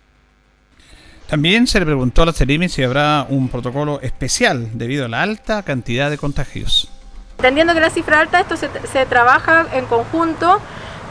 También 1.29 1.67
se 1.67 1.79
le 1.79 1.85
preguntó 1.85 2.23
a 2.23 2.25
la 2.25 2.33
Ceremi 2.33 2.69
si 2.69 2.81
habrá 2.81 3.27
un 3.29 3.49
protocolo 3.49 4.01
especial 4.01 4.69
debido 4.73 5.05
a 5.05 5.07
la 5.07 5.21
alta 5.21 5.61
cantidad 5.61 6.09
de 6.09 6.17
contagios. 6.17 6.89
Entendiendo 7.37 7.75
que 7.75 7.81
la 7.81 7.91
cifra 7.91 8.19
alta, 8.19 8.39
esto 8.39 8.57
se, 8.57 9.05
trabaja 9.05 9.67
en 9.73 9.85
conjunto 9.85 10.59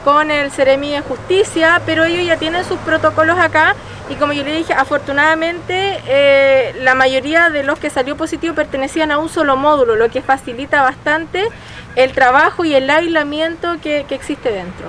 con 0.05 0.31
el 0.31 0.51
Ceremi 0.51 0.91
de 0.91 1.01
Justicia, 1.01 1.83
pero 1.87 2.05
ellos 2.05 2.27
ya 2.27 2.37
tienen 2.37 2.65
sus 2.65 2.79
protocolos 2.79 3.39
acá 3.39 3.75
y 4.11 4.15
como 4.15 4.33
yo 4.33 4.45
le 4.45 4.55
dije, 4.55 4.73
afortunadamente 4.73 5.99
eh, 6.07 6.75
la 6.81 6.95
mayoría 6.95 7.51
de 7.51 7.63
los 7.63 7.79
que 7.79 7.91
salió 7.91 8.17
positivo 8.17 8.55
pertenecían 8.55 9.11
a 9.11 9.19
un 9.19 9.29
solo 9.29 9.57
módulo, 9.57 9.97
lo 9.97 10.11
que 10.11 10.23
facilita 10.23 10.83
bastante 10.83 11.49
el 11.97 12.13
trabajo 12.13 12.65
y 12.65 12.75
el 12.75 12.89
aislamiento 12.89 13.81
que 13.81 14.07
existe 14.11 14.51
dentro. 14.51 14.89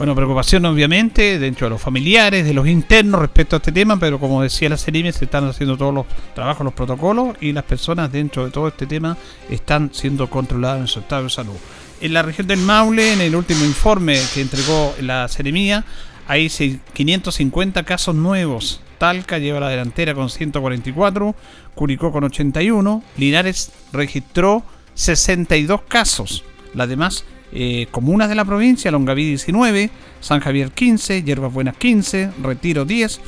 Bueno, 0.00 0.14
preocupación 0.14 0.64
obviamente 0.64 1.38
dentro 1.38 1.66
de 1.66 1.70
los 1.72 1.82
familiares, 1.82 2.46
de 2.46 2.54
los 2.54 2.66
internos 2.66 3.20
respecto 3.20 3.56
a 3.56 3.58
este 3.58 3.70
tema, 3.70 3.98
pero 3.98 4.18
como 4.18 4.42
decía 4.42 4.70
la 4.70 4.78
Cerime, 4.78 5.12
se 5.12 5.26
están 5.26 5.46
haciendo 5.46 5.76
todos 5.76 5.92
los 5.92 6.06
trabajos, 6.34 6.64
los 6.64 6.72
protocolos 6.72 7.36
y 7.42 7.52
las 7.52 7.64
personas 7.64 8.10
dentro 8.10 8.46
de 8.46 8.50
todo 8.50 8.68
este 8.68 8.86
tema 8.86 9.18
están 9.50 9.90
siendo 9.92 10.30
controladas 10.30 10.80
en 10.80 10.86
su 10.86 11.00
estado 11.00 11.24
de 11.24 11.28
salud. 11.28 11.56
En 12.00 12.14
la 12.14 12.22
región 12.22 12.46
del 12.46 12.60
Maule, 12.60 13.12
en 13.12 13.20
el 13.20 13.36
último 13.36 13.62
informe 13.62 14.18
que 14.32 14.40
entregó 14.40 14.94
la 15.02 15.28
Ceremía, 15.28 15.84
hay 16.26 16.48
550 16.48 17.82
casos 17.82 18.14
nuevos. 18.14 18.80
Talca 18.96 19.36
lleva 19.36 19.60
la 19.60 19.68
delantera 19.68 20.14
con 20.14 20.30
144, 20.30 21.34
Curicó 21.74 22.10
con 22.10 22.24
81, 22.24 23.02
Linares 23.18 23.72
registró 23.92 24.62
62 24.94 25.82
casos. 25.82 26.42
Las 26.72 26.88
demás 26.88 27.24
eh, 27.52 27.86
comunas 27.90 28.30
de 28.30 28.34
la 28.34 28.46
provincia, 28.46 28.90
Longaví 28.90 29.26
19, 29.26 29.90
San 30.20 30.40
Javier 30.40 30.70
15, 30.70 31.22
Hierbas 31.22 31.52
Buenas 31.52 31.76
15, 31.76 32.30
Retiro 32.42 32.86
10, 32.86 33.20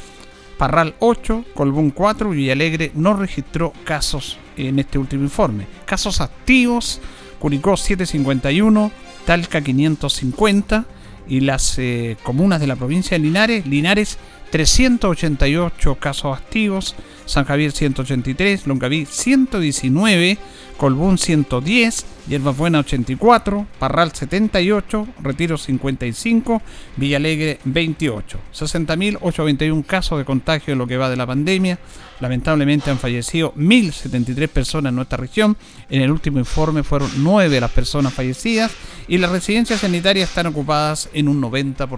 Parral 0.57 0.95
8, 0.99 1.45
Colbún 1.55 1.91
4 1.91 2.31
Villalegre 2.31 2.91
no 2.95 3.13
registró 3.13 3.75
casos 3.85 4.39
en 4.57 4.79
este 4.79 4.97
último 4.97 5.25
informe. 5.25 5.67
Casos 5.85 6.23
activos, 6.23 7.03
Curicó 7.43 7.77
751, 7.77 8.93
Talca 9.27 9.61
550 9.63 10.85
y 11.27 11.41
las 11.41 11.77
eh, 11.77 12.17
comunas 12.23 12.61
de 12.61 12.69
la 12.69 12.77
provincia 12.77 13.19
de 13.19 13.25
Linares, 13.25 13.67
Linares 13.67 14.17
388 14.53 15.95
casos 15.95 16.37
activos, 16.37 16.95
San 17.25 17.47
Javier 17.47 17.73
183, 17.73 18.67
Longaví 18.67 19.07
119, 19.07 20.37
Colbún 20.77 21.17
110, 21.17 22.05
Hierbas 22.29 22.55
Buena 22.55 22.81
84, 22.81 23.67
Parral 23.79 24.13
78, 24.13 25.09
Retiro 25.23 25.57
55, 25.57 26.61
Villalegre 26.97 27.61
28. 27.65 28.39
60.821 28.53 29.87
casos 29.87 30.19
de 30.19 30.27
contagio 30.27 30.73
en 30.73 30.79
lo 30.79 30.87
que 30.87 30.99
va 30.99 31.09
de 31.09 31.17
la 31.17 31.27
pandemia. 31.27 31.79
Lamentablemente 32.21 32.91
han 32.91 32.99
fallecido 32.99 33.55
1.073 33.55 34.49
personas 34.49 34.91
en 34.91 34.97
nuestra 34.97 35.17
región. 35.17 35.57
En 35.89 36.03
el 36.03 36.11
último 36.11 36.39
informe 36.39 36.83
fueron 36.83 37.11
9 37.17 37.49
de 37.49 37.61
las 37.61 37.71
personas 37.71 38.13
fallecidas 38.13 38.71
y 39.09 39.17
las 39.17 39.31
residencias 39.31 39.81
sanitarias 39.81 40.29
están 40.29 40.49
ocupadas 40.49 41.09
en 41.15 41.29
un 41.29 41.41
90%. 41.41 41.89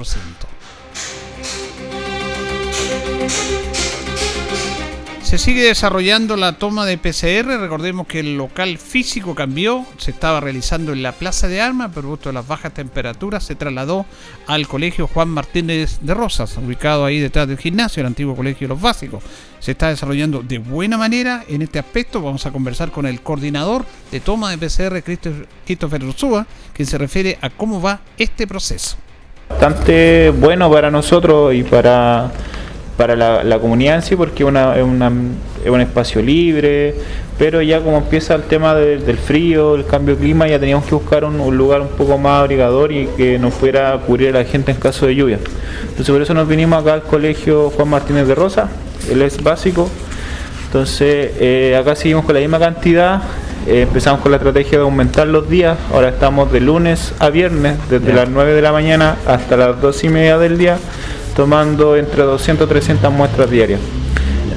Se 5.35 5.39
sigue 5.39 5.65
desarrollando 5.65 6.37
la 6.37 6.53
toma 6.53 6.87
de 6.87 6.97
PCR. 6.97 7.59
Recordemos 7.59 8.07
que 8.07 8.21
el 8.21 8.37
local 8.37 8.79
físico 8.79 9.35
cambió. 9.35 9.85
Se 9.99 10.13
estaba 10.13 10.39
realizando 10.39 10.93
en 10.93 11.03
la 11.03 11.11
Plaza 11.11 11.49
de 11.49 11.61
Armas, 11.61 11.91
producto 11.93 12.29
de 12.29 12.35
las 12.35 12.47
bajas 12.47 12.73
temperaturas. 12.73 13.43
Se 13.43 13.57
trasladó 13.57 14.07
al 14.47 14.69
colegio 14.69 15.09
Juan 15.09 15.31
Martínez 15.31 15.99
de 16.03 16.15
Rosas, 16.15 16.57
ubicado 16.57 17.05
ahí 17.05 17.19
detrás 17.19 17.49
del 17.49 17.59
gimnasio, 17.59 18.03
el 18.03 18.07
antiguo 18.07 18.37
colegio 18.37 18.69
de 18.69 18.75
los 18.75 18.81
básicos. 18.81 19.25
Se 19.59 19.73
está 19.73 19.89
desarrollando 19.89 20.41
de 20.41 20.59
buena 20.59 20.97
manera 20.99 21.43
en 21.49 21.63
este 21.63 21.81
aspecto. 21.81 22.23
Vamos 22.23 22.47
a 22.47 22.53
conversar 22.53 22.93
con 22.93 23.05
el 23.05 23.21
coordinador 23.21 23.85
de 24.13 24.21
toma 24.21 24.53
de 24.55 24.59
PCR, 24.59 25.03
Christopher 25.03 26.05
Ursúa, 26.05 26.47
que 26.73 26.85
se 26.85 26.97
refiere 26.97 27.39
a 27.41 27.51
cómo 27.51 27.83
va 27.83 28.03
este 28.19 28.47
proceso. 28.47 28.99
Bastante 29.49 30.31
bueno 30.31 30.71
para 30.71 30.93
nosotros 30.93 31.53
y 31.57 31.65
para 31.65 32.31
para 32.97 33.17
la, 33.17 33.59
comunidad 33.59 33.97
en 33.97 34.03
sí, 34.03 34.17
porque 34.17 34.45
una, 34.45 34.77
es, 34.77 34.83
una, 34.83 35.11
es, 35.65 35.71
un 35.71 35.81
espacio 35.81 36.23
libre, 36.23 36.95
pero 37.39 37.61
ya 37.61 37.81
como 37.81 37.99
empieza 37.99 38.35
el 38.35 38.43
tema 38.45 38.75
del 38.75 39.19
frío, 39.19 39.75
el 39.75 39.87
cambio 39.87 40.15
de 40.15 40.23
clima, 40.23 40.47
ya 40.47 40.61
teníamos 40.61 40.85
que 40.87 40.95
buscar 40.95 41.25
un, 41.25 41.57
lugar 41.57 41.81
un 41.81 41.89
poco 41.89 42.17
más 42.19 42.41
abrigador 42.41 42.93
y 42.93 43.07
que 43.17 43.39
nos 43.39 43.55
fuera 43.55 43.99
cubrir 44.07 44.29
a 44.29 44.41
la 44.41 44.45
gente 44.45 44.71
en 44.71 44.79
caso 44.79 45.07
de 45.07 45.17
lluvia. 45.17 45.39
Entonces 45.83 46.11
por 46.11 46.23
eso 46.23 46.35
nos 46.35 46.47
vinimos 46.47 46.81
acá 46.81 46.95
al 46.95 47.03
colegio 47.03 47.71
Juan 47.71 47.89
Martínez 47.89 48.29
de 48.29 48.35
Rosa, 48.35 48.69
él 49.11 49.23
es 49.23 49.43
básico, 49.43 49.91
Entonces, 50.67 51.33
eh, 51.39 51.77
acá 51.79 51.95
seguimos 51.95 52.25
con 52.25 52.35
la 52.35 52.41
misma 52.41 52.59
cantidad. 52.59 53.23
Eh, 53.67 53.83
empezamos 53.83 54.21
con 54.21 54.31
la 54.31 54.37
estrategia 54.37 54.79
de 54.79 54.85
aumentar 54.85 55.27
los 55.27 55.49
días. 55.49 55.79
Ahora 55.93 56.09
estamos 56.11 56.53
de 56.53 56.61
lunes 56.61 57.15
a 57.19 57.31
viernes, 57.31 57.77
desde 57.89 58.13
las 58.13 58.29
9 58.29 58.53
de 58.53 58.61
la 58.61 58.73
mañana 58.73 59.17
hasta 59.27 59.57
las 59.57 59.81
2 59.81 60.05
y 60.05 60.09
media 60.09 60.37
del 60.37 60.59
día, 60.59 60.77
tomando 61.35 61.97
entre 61.97 62.23
200 62.23 62.67
y 62.67 62.69
300 62.69 63.13
muestras 63.13 63.51
diarias. 63.51 63.81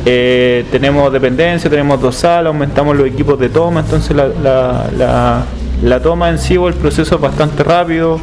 Eh, 0.06 0.66
tenemos 0.72 1.12
dependencia, 1.12 1.70
tenemos 1.70 2.00
dos 2.00 2.16
salas, 2.16 2.48
aumentamos 2.48 2.96
los 2.96 3.08
equipos 3.08 3.38
de 3.40 3.50
toma, 3.50 3.82
entonces 3.82 4.16
la, 4.16 6.00
toma 6.02 6.30
en 6.30 6.40
sí 6.40 6.56
o 6.56 6.68
el 6.68 6.76
proceso 6.76 7.16
es 7.16 7.22
bastante 7.22 7.64
rápido, 7.64 8.20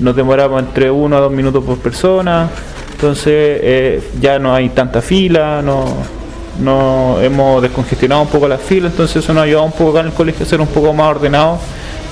nos 0.00 0.16
demoramos 0.16 0.62
entre 0.62 0.90
1 0.90 1.16
a 1.16 1.20
2 1.20 1.32
minutos 1.32 1.62
por 1.62 1.76
persona, 1.78 2.48
entonces 2.92 3.60
eh, 3.62 4.10
ya 4.18 4.38
no 4.38 4.54
hay 4.54 4.70
tanta 4.70 5.02
fila, 5.02 5.60
no, 5.62 5.84
no 6.62 7.20
hemos 7.20 7.60
descongestionado 7.60 8.22
un 8.22 8.28
poco 8.28 8.48
la 8.48 8.56
fila, 8.56 8.88
entonces 8.88 9.16
eso 9.16 9.34
nos 9.34 9.42
ha 9.42 9.44
ayudado 9.44 9.66
un 9.66 9.72
poco 9.72 9.90
acá 9.90 10.00
en 10.00 10.06
el 10.06 10.12
colegio 10.12 10.46
a 10.46 10.48
ser 10.48 10.60
un 10.62 10.68
poco 10.68 10.94
más 10.94 11.08
ordenado 11.08 11.58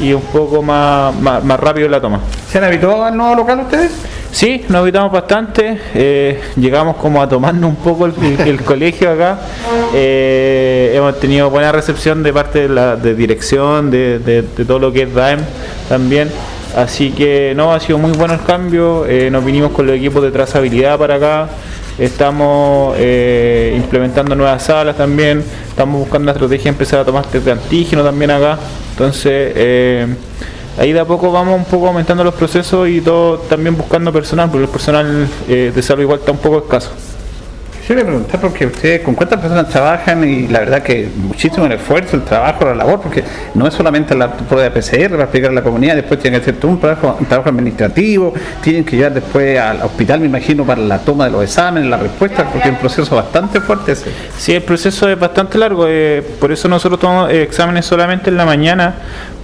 y 0.01 0.13
un 0.13 0.23
poco 0.23 0.63
más, 0.63 1.15
más, 1.21 1.61
rápido 1.61 1.89
la 1.89 2.01
toma. 2.01 2.21
¿Se 2.51 2.59
han 2.59 2.65
habituado 2.65 3.05
al 3.05 3.17
nuevo 3.17 3.35
local 3.35 3.61
ustedes? 3.61 3.93
Sí, 4.31 4.65
nos 4.69 4.81
habitamos 4.81 5.13
bastante, 5.13 5.79
eh, 5.95 6.41
llegamos 6.57 6.97
como 6.97 7.23
a 7.23 7.29
tomarnos 7.29 7.71
un 7.71 7.77
poco 7.77 8.07
el, 8.07 8.63
colegio 8.65 9.13
acá, 9.13 9.39
eh, 9.95 10.93
hemos 10.93 11.21
tenido 11.21 11.51
buena 11.51 11.71
recepción 11.71 12.25
de 12.25 12.33
parte 12.33 12.63
de 12.63 12.69
la 12.69 12.97
de 12.97 13.15
dirección, 13.15 13.93
de, 13.93 14.45
todo 14.67 14.81
lo 14.81 14.93
que 14.93 15.03
es 15.03 15.15
DAEM 15.15 15.39
también, 15.89 16.31
así 16.77 17.13
que 17.13 17.53
no, 17.55 17.73
ha 17.73 17.79
sido 17.79 17.99
muy 17.99 18.11
bueno 18.11 18.35
el 18.35 18.43
cambio, 18.43 19.07
eh, 19.07 19.31
nos 19.31 19.45
vinimos 19.45 19.71
con 19.71 19.87
los 19.87 19.95
equipos 19.95 20.21
de 20.21 20.33
trazabilidad 20.33 20.99
para 20.99 21.15
acá, 21.15 21.49
estamos 21.99 22.97
implementando 22.99 24.35
nuevas 24.35 24.63
salas 24.65 24.97
también, 24.97 25.45
estamos 25.69 26.01
buscando 26.01 26.25
una 26.25 26.33
estrategia 26.33 26.65
de 26.65 26.71
empezar 26.71 27.01
a 27.01 27.05
tomar 27.05 27.27
test 27.27 27.45
de 27.45 27.53
antígeno 27.53 28.03
también 28.03 28.31
acá, 28.31 28.59
entonces 28.91 30.17
ahí 30.79 30.93
de 30.93 31.01
a 31.01 31.05
poco 31.05 31.31
vamos 31.31 31.57
un 31.57 31.65
poco 31.65 31.89
aumentando 31.89 32.25
los 32.25 32.35
procesos 32.35 32.89
y 32.89 33.01
todo 33.01 33.39
también 33.39 33.77
buscando 33.77 34.13
personal, 34.13 34.51
porque 34.51 34.65
el 34.65 34.71
personal 34.71 35.29
eh, 35.49 35.73
de 35.75 35.83
salud 35.83 36.03
igual 36.03 36.21
está 36.21 36.33
un 36.33 36.39
poco 36.39 36.59
escaso. 36.59 36.91
Quisiera 37.85 38.03
preguntar 38.03 38.41
porque 38.41 38.65
ustedes 38.65 39.03
con 39.03 39.15
cuántas 39.15 39.39
personas 39.39 39.69
trabajan 39.69 40.27
y 40.27 40.49
la 40.49 40.61
verdad 40.61 40.83
que 40.83 41.07
muchísimo 41.15 41.67
el 41.67 41.73
esfuerzo, 41.73 42.17
el 42.17 42.23
trabajo, 42.23 42.65
la 42.65 42.75
labor, 42.75 42.99
porque 43.03 43.23
no 43.53 43.67
es 43.67 43.75
solamente 43.75 44.15
la 44.15 44.33
prueba 44.33 44.71
de 44.71 44.71
PCR 44.71 45.11
para 45.11 45.25
explicar 45.25 45.51
a 45.51 45.53
la 45.53 45.63
comunidad, 45.63 45.95
después 45.95 46.19
tienen 46.19 46.41
que 46.41 46.45
hacer 46.49 46.59
todo 46.59 46.71
un 46.71 46.81
trabajo, 46.81 47.19
administrativo, 47.51 48.33
tienen 48.63 48.87
que 48.87 48.97
llegar 48.97 49.13
después 49.13 49.61
al 49.61 49.83
hospital, 49.83 50.21
me 50.21 50.27
imagino, 50.29 50.65
para 50.65 50.81
la 50.81 51.01
toma 51.01 51.27
de 51.27 51.33
los 51.33 51.45
exámenes, 51.45 51.91
la 51.91 51.99
respuesta, 51.99 52.49
porque 52.51 52.69
es 52.69 52.75
un 52.75 52.81
proceso 52.81 53.17
bastante 53.17 53.61
fuerte. 53.61 53.95
Sí, 54.39 54.55
el 54.55 54.63
proceso 54.63 55.07
es 55.11 55.21
bastante 55.21 55.59
largo, 55.59 55.85
eh, 55.87 56.25
por 56.41 56.53
eso 56.53 56.67
nosotros 56.69 56.99
tomamos 56.99 57.31
exámenes 57.33 57.85
solamente 57.85 58.31
en 58.31 58.39
la 58.39 58.47
mañana, 58.47 58.95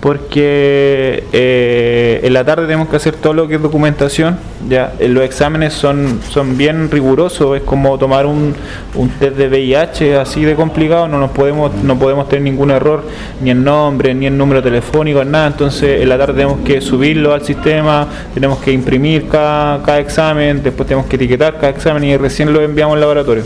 porque 0.01 1.25
eh, 1.33 2.21
en 2.23 2.33
la 2.33 2.43
tarde 2.45 2.65
tenemos 2.65 2.89
que 2.89 2.97
hacer 2.97 3.17
todo 3.17 3.35
lo 3.35 3.47
que 3.47 3.57
es 3.57 3.63
documentación, 3.63 4.39
ya 4.67 4.95
los 4.99 5.23
exámenes 5.23 5.75
son, 5.75 6.21
son 6.31 6.57
bien 6.57 6.91
rigurosos, 6.91 7.59
es 7.59 7.63
como 7.63 7.99
tomar 7.99 8.25
un, 8.25 8.55
un 8.95 9.09
test 9.11 9.37
de 9.37 9.49
VIH 9.49 10.17
así 10.17 10.43
de 10.43 10.55
complicado, 10.55 11.07
no 11.07 11.19
nos 11.19 11.33
podemos, 11.33 11.75
no 11.75 11.99
podemos 11.99 12.29
tener 12.31 12.45
ningún 12.45 12.71
error, 12.71 13.05
ni 13.43 13.51
en 13.51 13.63
nombre, 13.63 14.15
ni 14.15 14.27
en 14.27 14.39
número 14.39 14.63
telefónico, 14.63 15.23
nada, 15.23 15.49
entonces 15.49 16.01
en 16.01 16.09
la 16.09 16.17
tarde 16.17 16.33
tenemos 16.33 16.61
que 16.61 16.81
subirlo 16.81 17.35
al 17.35 17.45
sistema, 17.45 18.09
tenemos 18.33 18.59
que 18.61 18.73
imprimir 18.73 19.29
cada, 19.29 19.83
cada 19.83 19.99
examen, 19.99 20.63
después 20.63 20.89
tenemos 20.89 21.09
que 21.09 21.17
etiquetar 21.17 21.59
cada 21.59 21.69
examen 21.69 22.05
y 22.05 22.17
recién 22.17 22.51
lo 22.55 22.63
enviamos 22.63 22.95
al 22.95 23.01
laboratorio 23.01 23.45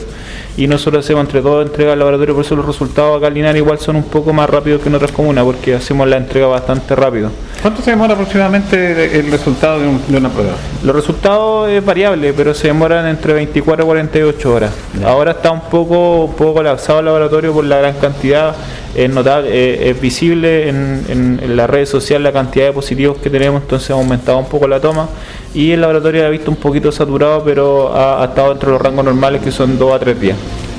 y 0.56 0.66
nosotros 0.66 1.04
hacemos 1.04 1.24
entre 1.24 1.42
todos 1.42 1.66
entrega 1.66 1.92
al 1.92 1.98
laboratorio, 1.98 2.34
por 2.34 2.44
eso 2.44 2.54
los 2.54 2.66
resultados 2.66 3.16
acá 3.18 3.28
en 3.28 3.56
igual 3.56 3.78
son 3.78 3.96
un 3.96 4.04
poco 4.04 4.32
más 4.32 4.48
rápidos 4.48 4.80
que 4.82 4.88
en 4.88 4.94
otras 4.94 5.12
comunas, 5.12 5.44
porque 5.44 5.74
hacemos 5.74 6.06
la 6.08 6.16
entrega 6.16 6.46
bastante 6.46 6.94
rápido. 6.94 7.30
¿Cuánto 7.62 7.82
se 7.82 7.90
demora 7.90 8.14
aproximadamente 8.14 9.18
el 9.18 9.30
resultado 9.30 9.80
de, 9.80 10.16
una 10.16 10.28
prueba? 10.28 10.52
Los 10.82 10.94
resultados 10.94 11.70
es 11.70 11.84
variable, 11.84 12.32
pero 12.34 12.52
se 12.52 12.68
demoran 12.68 13.06
entre 13.06 13.32
24 13.32 13.84
y 13.84 13.86
48 13.86 14.54
horas. 14.54 14.72
Ahora 15.04 15.32
está 15.32 15.50
un 15.50 15.62
poco, 15.62 16.24
un 16.24 16.34
poco 16.34 16.54
colapsado 16.54 16.98
el 16.98 17.06
laboratorio 17.06 17.52
por 17.52 17.64
la 17.64 17.78
gran 17.78 17.94
cantidad 17.94 18.54
es 18.94 19.10
notable, 19.10 19.50
eh, 19.52 19.90
es 19.90 20.00
visible 20.00 20.68
en, 20.68 21.04
en, 21.08 21.56
las 21.56 21.68
redes 21.68 21.88
sociales 21.88 22.22
la 22.22 22.32
cantidad 22.32 22.66
de 22.66 22.72
positivos 22.72 23.18
que 23.18 23.28
tenemos, 23.28 23.62
entonces 23.62 23.90
ha 23.90 23.94
aumentado 23.94 24.38
un 24.38 24.46
poco 24.46 24.68
la 24.68 24.80
toma 24.80 25.08
y 25.52 25.72
el 25.72 25.80
laboratorio 25.80 26.26
ha 26.26 26.28
visto 26.28 26.50
un 26.50 26.56
poquito 26.56 26.92
saturado, 26.92 27.42
pero 27.44 27.92
ha, 27.94 28.24
estado 28.24 28.50
dentro 28.50 28.70
de 28.70 28.72
los 28.74 28.82
rangos 28.82 29.04
normales 29.04 29.42
que 29.42 29.50
son 29.50 29.78
2 29.78 29.94
a 29.94 29.98
3 29.98 30.20
días. 30.20 30.36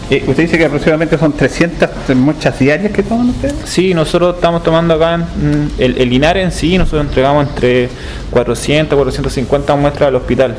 Eh, 0.10 0.24
¿Usted 0.28 0.44
dice 0.44 0.58
que 0.58 0.66
aproximadamente 0.66 1.18
son 1.18 1.34
300 1.34 2.16
muestras 2.16 2.60
diarias 2.60 2.92
que 2.92 3.02
toman 3.02 3.30
ustedes? 3.30 3.56
Sí, 3.66 3.94
nosotros 3.94 4.36
estamos 4.36 4.64
tomando 4.64 4.94
acá 4.94 5.16
en, 5.16 5.72
el, 5.80 5.98
el 5.98 6.24
en 6.24 6.52
sí, 6.52 6.78
nosotros 6.78 7.06
entregamos 7.06 7.48
entre 7.48 7.90
400 8.30 8.96
450 8.96 9.76
muestras 9.76 10.10
al 10.10 10.16
hospital 10.16 10.56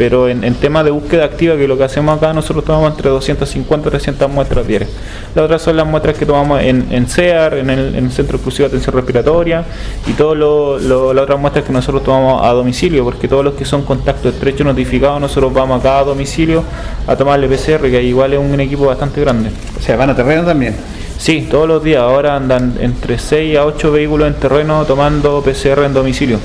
pero 0.00 0.30
en, 0.30 0.54
tema 0.54 0.82
de 0.82 0.90
búsqueda 0.90 1.26
activa, 1.26 1.58
que 1.58 1.68
lo 1.68 1.76
que 1.76 1.84
hacemos 1.84 2.16
acá, 2.16 2.32
nosotros 2.32 2.64
tomamos 2.64 2.92
entre 2.92 3.10
250 3.10 3.86
y 3.86 3.90
300 3.90 4.30
muestras 4.30 4.66
diarias. 4.66 4.88
Las 5.34 5.44
otras 5.44 5.60
son 5.60 5.76
las 5.76 5.86
muestras 5.86 6.16
que 6.16 6.24
tomamos 6.24 6.62
en, 6.62 6.86
en 6.90 7.06
CEAR, 7.06 7.58
en 7.58 7.68
el, 7.68 8.10
Centro 8.10 8.36
Exclusivo 8.38 8.66
de 8.66 8.68
Atención 8.68 8.96
Respiratoria, 8.96 9.62
y 10.06 10.12
todas 10.12 10.38
las 10.38 10.90
otras 10.90 11.38
muestras 11.38 11.66
que 11.66 11.72
nosotros 11.74 12.02
tomamos 12.02 12.42
a 12.42 12.48
domicilio, 12.52 13.04
porque 13.04 13.28
todos 13.28 13.44
los 13.44 13.52
que 13.52 13.66
son 13.66 13.82
contactos 13.82 14.32
estrechos 14.32 14.66
notificados, 14.66 15.20
nosotros 15.20 15.52
vamos 15.52 15.80
acá 15.80 15.98
a 15.98 16.04
domicilio 16.04 16.64
a 17.06 17.14
tomarle 17.14 17.46
PCR, 17.46 17.82
que 17.90 18.02
igual 18.02 18.32
es 18.32 18.38
un 18.38 18.58
equipo 18.58 18.86
bastante 18.86 19.20
grande. 19.20 19.50
O 19.78 19.82
sea, 19.82 19.98
van 19.98 20.08
a 20.08 20.16
terreno 20.16 20.46
también. 20.46 20.76
Sí, 21.18 21.46
todos 21.50 21.68
los 21.68 21.84
días. 21.84 22.00
Ahora 22.00 22.36
andan 22.36 22.78
entre 22.80 23.18
6 23.18 23.58
a 23.58 23.66
8 23.66 23.92
vehículos 23.92 24.28
en 24.28 24.34
terreno 24.40 24.82
tomando 24.86 25.42
PCR 25.42 25.84
en 25.84 25.92
domicilio 25.92 26.38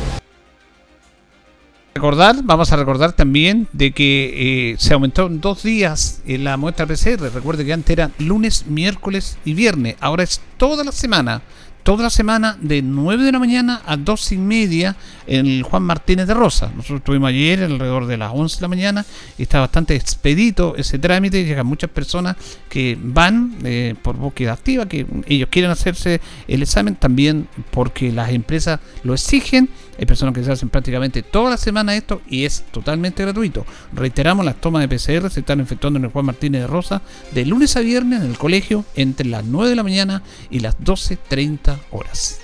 recordar, 1.95 2.43
vamos 2.43 2.73
a 2.73 2.75
recordar 2.75 3.13
también 3.13 3.69
de 3.71 3.93
que 3.93 4.73
eh, 4.73 4.75
se 4.77 4.93
aumentó 4.93 5.27
en 5.27 5.39
dos 5.39 5.63
días 5.63 6.21
en 6.25 6.43
la 6.43 6.57
muestra 6.57 6.85
PCR. 6.85 7.31
Recuerde 7.33 7.63
que 7.63 7.71
antes 7.71 7.89
era 7.89 8.11
lunes, 8.19 8.65
miércoles 8.67 9.37
y 9.45 9.53
viernes. 9.53 9.95
Ahora 10.01 10.23
es 10.23 10.41
toda 10.57 10.83
la 10.83 10.91
semana 10.91 11.41
toda 11.85 12.01
la 12.01 12.09
semana 12.09 12.57
de 12.59 12.81
9 12.81 13.23
de 13.23 13.31
la 13.31 13.37
mañana 13.37 13.83
a 13.85 13.95
2 13.95 14.31
y 14.31 14.37
media 14.37 14.95
en 15.27 15.61
Juan 15.61 15.83
Martínez 15.83 16.25
de 16.25 16.33
Rosa. 16.33 16.71
Nosotros 16.75 16.97
estuvimos 16.97 17.29
ayer 17.29 17.61
alrededor 17.61 18.07
de 18.07 18.17
las 18.17 18.31
11 18.33 18.55
de 18.55 18.61
la 18.63 18.67
mañana 18.67 19.05
y 19.37 19.43
está 19.43 19.59
bastante 19.59 19.95
expedito 19.95 20.75
ese 20.77 20.97
trámite. 20.97 21.45
Llegan 21.45 21.67
muchas 21.67 21.91
personas 21.91 22.37
que 22.69 22.97
van 22.99 23.57
eh, 23.63 23.93
por 24.01 24.17
búsqueda 24.17 24.53
activa, 24.53 24.87
que 24.87 25.05
ellos 25.27 25.47
quieren 25.51 25.69
hacerse 25.69 26.21
el 26.47 26.63
examen 26.63 26.95
también 26.95 27.47
porque 27.69 28.11
las 28.11 28.31
empresas 28.31 28.79
lo 29.03 29.13
exigen. 29.13 29.69
Hay 29.97 30.05
personas 30.05 30.33
que 30.33 30.43
se 30.43 30.51
hacen 30.51 30.69
prácticamente 30.69 31.23
toda 31.23 31.51
la 31.51 31.57
semana 31.57 31.95
esto 31.95 32.21
y 32.29 32.45
es 32.45 32.63
totalmente 32.71 33.23
gratuito. 33.23 33.65
Reiteramos, 33.93 34.45
las 34.45 34.59
tomas 34.59 34.87
de 34.87 34.95
PCR 34.95 35.29
se 35.29 35.39
están 35.39 35.61
efectuando 35.61 35.99
en 35.99 36.05
el 36.05 36.11
Juan 36.11 36.25
Martínez 36.25 36.61
de 36.61 36.67
Rosa 36.67 37.01
de 37.31 37.45
lunes 37.45 37.75
a 37.77 37.81
viernes 37.81 38.21
en 38.21 38.31
el 38.31 38.37
colegio 38.37 38.85
entre 38.95 39.27
las 39.27 39.45
9 39.45 39.69
de 39.69 39.75
la 39.75 39.83
mañana 39.83 40.23
y 40.49 40.59
las 40.59 40.77
12.30 40.79 41.77
horas. 41.91 42.39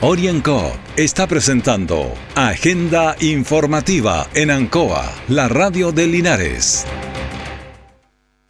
Orienco 0.00 0.72
está 0.96 1.26
presentando 1.26 2.14
Agenda 2.36 3.16
Informativa 3.18 4.28
en 4.32 4.52
Ancoa, 4.52 5.12
la 5.26 5.48
radio 5.48 5.90
de 5.90 6.06
Linares. 6.06 6.86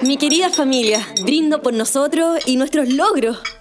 Mi 0.03 0.19
querida 0.19 0.51
familia, 0.51 1.01
brindo 1.25 1.63
por 1.63 1.73
nosotros 1.73 2.39
y 2.45 2.57
nuestros 2.57 2.91
logros, 2.91 3.41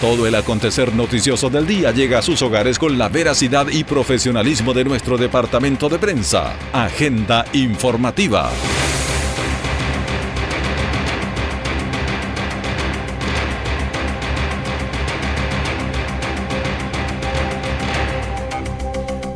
Todo 0.00 0.26
el 0.26 0.34
acontecer 0.34 0.94
noticioso 0.94 1.50
del 1.50 1.66
día 1.66 1.90
llega 1.90 2.20
a 2.20 2.22
sus 2.22 2.40
hogares 2.40 2.78
con 2.78 2.96
la 2.96 3.10
veracidad 3.10 3.66
y 3.68 3.84
profesionalismo 3.84 4.72
de 4.72 4.82
nuestro 4.82 5.18
departamento 5.18 5.90
de 5.90 5.98
prensa. 5.98 6.54
Agenda 6.72 7.44
informativa. 7.52 8.50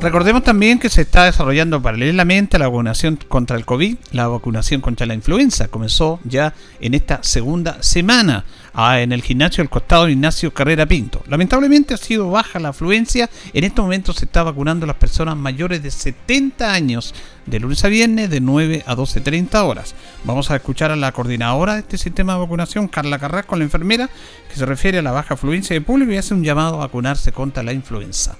Recordemos 0.00 0.42
también 0.44 0.78
que 0.78 0.90
se 0.90 1.00
está 1.00 1.24
desarrollando 1.24 1.80
paralelamente 1.80 2.58
la 2.58 2.68
vacunación 2.68 3.18
contra 3.28 3.56
el 3.56 3.64
COVID, 3.64 3.96
la 4.12 4.28
vacunación 4.28 4.82
contra 4.82 5.06
la 5.06 5.14
influenza. 5.14 5.68
Comenzó 5.68 6.20
ya 6.24 6.52
en 6.80 6.92
esta 6.92 7.22
segunda 7.22 7.82
semana 7.82 8.44
ah, 8.74 9.00
en 9.00 9.12
el 9.12 9.22
gimnasio 9.22 9.62
del 9.62 9.70
costado 9.70 10.08
Ignacio 10.08 10.52
Carrera 10.52 10.86
Pinto. 10.86 11.22
Lamentablemente 11.28 11.94
ha 11.94 11.96
sido 11.96 12.30
baja 12.30 12.58
la 12.58 12.70
afluencia. 12.70 13.30
En 13.52 13.64
estos 13.64 13.84
momentos 13.84 14.16
se 14.16 14.26
está 14.26 14.42
vacunando 14.42 14.84
a 14.84 14.88
las 14.88 14.96
personas 14.96 15.36
mayores 15.36 15.82
de 15.82 15.90
70 15.90 16.72
años 16.72 17.14
de 17.46 17.60
lunes 17.60 17.84
a 17.84 17.88
viernes 17.88 18.30
de 18.30 18.40
9 18.40 18.84
a 18.86 18.94
12.30 18.94 19.62
horas. 19.64 19.94
Vamos 20.24 20.50
a 20.50 20.56
escuchar 20.56 20.90
a 20.90 20.96
la 20.96 21.12
coordinadora 21.12 21.74
de 21.74 21.80
este 21.80 21.98
sistema 21.98 22.34
de 22.34 22.40
vacunación, 22.40 22.88
Carla 22.88 23.18
Carrasco, 23.18 23.56
la 23.56 23.64
enfermera, 23.64 24.08
que 24.48 24.56
se 24.56 24.66
refiere 24.66 24.98
a 24.98 25.02
la 25.02 25.12
baja 25.12 25.34
afluencia 25.34 25.74
de 25.74 25.80
público 25.80 26.12
y 26.12 26.16
hace 26.16 26.34
un 26.34 26.44
llamado 26.44 26.76
a 26.76 26.86
vacunarse 26.86 27.32
contra 27.32 27.62
la 27.62 27.72
influenza. 27.72 28.36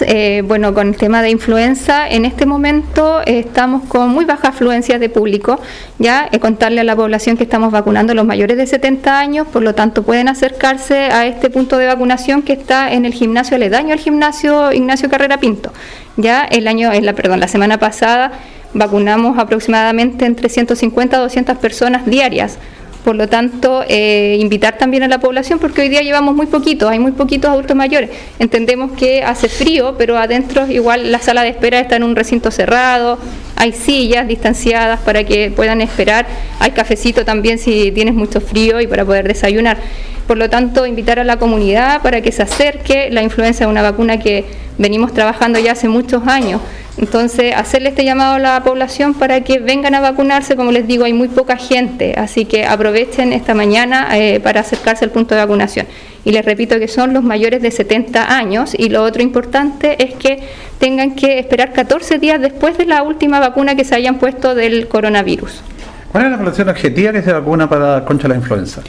Eh, 0.00 0.42
bueno, 0.44 0.74
con 0.74 0.88
el 0.88 0.96
tema 0.96 1.22
de 1.22 1.30
influenza, 1.30 2.08
en 2.08 2.24
este 2.24 2.44
momento 2.44 3.20
eh, 3.20 3.38
estamos 3.38 3.84
con 3.84 4.08
muy 4.08 4.24
baja 4.24 4.48
afluencia 4.48 4.98
de 4.98 5.08
público. 5.08 5.60
Ya 6.00 6.28
eh, 6.32 6.40
contarle 6.40 6.80
a 6.80 6.84
la 6.84 6.96
población 6.96 7.36
que 7.36 7.44
estamos 7.44 7.70
vacunando 7.70 8.12
los 8.12 8.26
mayores 8.26 8.56
de 8.56 8.66
70 8.66 9.16
años, 9.16 9.46
por 9.46 9.62
lo 9.62 9.76
tanto 9.76 10.02
pueden 10.02 10.26
acercarse 10.26 10.96
a 11.12 11.26
este 11.26 11.50
punto 11.50 11.78
de 11.78 11.86
vacunación 11.86 12.42
que 12.42 12.52
está 12.52 12.92
en 12.92 13.04
el 13.04 13.14
gimnasio 13.14 13.54
aledaño 13.54 13.92
al 13.92 14.00
gimnasio 14.00 14.72
Ignacio 14.72 15.08
Carrera 15.08 15.38
Pinto. 15.38 15.72
Ya 16.16 16.42
el 16.42 16.66
año, 16.66 16.90
la, 17.00 17.12
perdón, 17.12 17.38
la 17.38 17.48
semana 17.48 17.78
pasada 17.78 18.32
vacunamos 18.74 19.38
aproximadamente 19.38 20.26
entre 20.26 20.48
150 20.48 21.16
a 21.16 21.20
200 21.20 21.58
personas 21.58 22.06
diarias 22.06 22.58
por 23.06 23.14
lo 23.14 23.28
tanto, 23.28 23.84
eh, 23.86 24.36
invitar 24.40 24.78
también 24.78 25.04
a 25.04 25.06
la 25.06 25.20
población, 25.20 25.60
porque 25.60 25.80
hoy 25.80 25.88
día 25.88 26.02
llevamos 26.02 26.34
muy 26.34 26.46
poquitos, 26.46 26.90
hay 26.90 26.98
muy 26.98 27.12
poquitos 27.12 27.48
adultos 27.48 27.76
mayores. 27.76 28.10
Entendemos 28.40 28.90
que 28.98 29.22
hace 29.22 29.48
frío, 29.48 29.94
pero 29.96 30.18
adentro 30.18 30.68
igual 30.68 31.12
la 31.12 31.20
sala 31.20 31.44
de 31.44 31.50
espera 31.50 31.78
está 31.78 31.94
en 31.94 32.02
un 32.02 32.16
recinto 32.16 32.50
cerrado, 32.50 33.16
hay 33.54 33.70
sillas 33.70 34.26
distanciadas 34.26 34.98
para 35.02 35.22
que 35.22 35.52
puedan 35.54 35.82
esperar, 35.82 36.26
hay 36.58 36.72
cafecito 36.72 37.24
también 37.24 37.60
si 37.60 37.92
tienes 37.92 38.14
mucho 38.14 38.40
frío 38.40 38.80
y 38.80 38.88
para 38.88 39.04
poder 39.04 39.28
desayunar. 39.28 39.78
Por 40.26 40.36
lo 40.36 40.50
tanto, 40.50 40.84
invitar 40.84 41.20
a 41.20 41.24
la 41.24 41.36
comunidad 41.38 42.02
para 42.02 42.22
que 42.22 42.32
se 42.32 42.42
acerque. 42.42 43.10
La 43.12 43.22
influenza 43.22 43.62
es 43.62 43.70
una 43.70 43.82
vacuna 43.82 44.18
que 44.18 44.46
venimos 44.78 45.14
trabajando 45.14 45.60
ya 45.60 45.72
hace 45.72 45.88
muchos 45.88 46.26
años. 46.26 46.60
Entonces, 46.98 47.54
hacerle 47.54 47.90
este 47.90 48.04
llamado 48.04 48.34
a 48.34 48.38
la 48.38 48.62
población 48.62 49.12
para 49.12 49.42
que 49.42 49.58
vengan 49.58 49.94
a 49.94 50.00
vacunarse, 50.00 50.56
como 50.56 50.72
les 50.72 50.86
digo, 50.86 51.04
hay 51.04 51.12
muy 51.12 51.28
poca 51.28 51.56
gente, 51.56 52.14
así 52.16 52.46
que 52.46 52.64
aprovechen 52.64 53.34
esta 53.34 53.54
mañana 53.54 54.08
eh, 54.12 54.40
para 54.40 54.60
acercarse 54.60 55.04
al 55.04 55.10
punto 55.10 55.34
de 55.34 55.42
vacunación. 55.42 55.86
Y 56.24 56.32
les 56.32 56.44
repito 56.44 56.78
que 56.78 56.88
son 56.88 57.12
los 57.12 57.22
mayores 57.22 57.60
de 57.60 57.70
70 57.70 58.34
años 58.34 58.74
y 58.76 58.88
lo 58.88 59.02
otro 59.02 59.22
importante 59.22 60.02
es 60.02 60.14
que 60.14 60.40
tengan 60.78 61.14
que 61.14 61.38
esperar 61.38 61.72
14 61.72 62.18
días 62.18 62.40
después 62.40 62.78
de 62.78 62.86
la 62.86 63.02
última 63.02 63.40
vacuna 63.40 63.76
que 63.76 63.84
se 63.84 63.94
hayan 63.94 64.18
puesto 64.18 64.54
del 64.54 64.88
coronavirus. 64.88 65.62
¿Cuál 66.10 66.24
es 66.24 66.30
la 66.30 66.38
población 66.38 66.68
objetiva 66.70 67.12
que 67.12 67.22
se 67.22 67.32
vacuna 67.32 67.68
para 67.68 68.04
contra 68.04 68.28
la 68.28 68.36
influenza? 68.36 68.80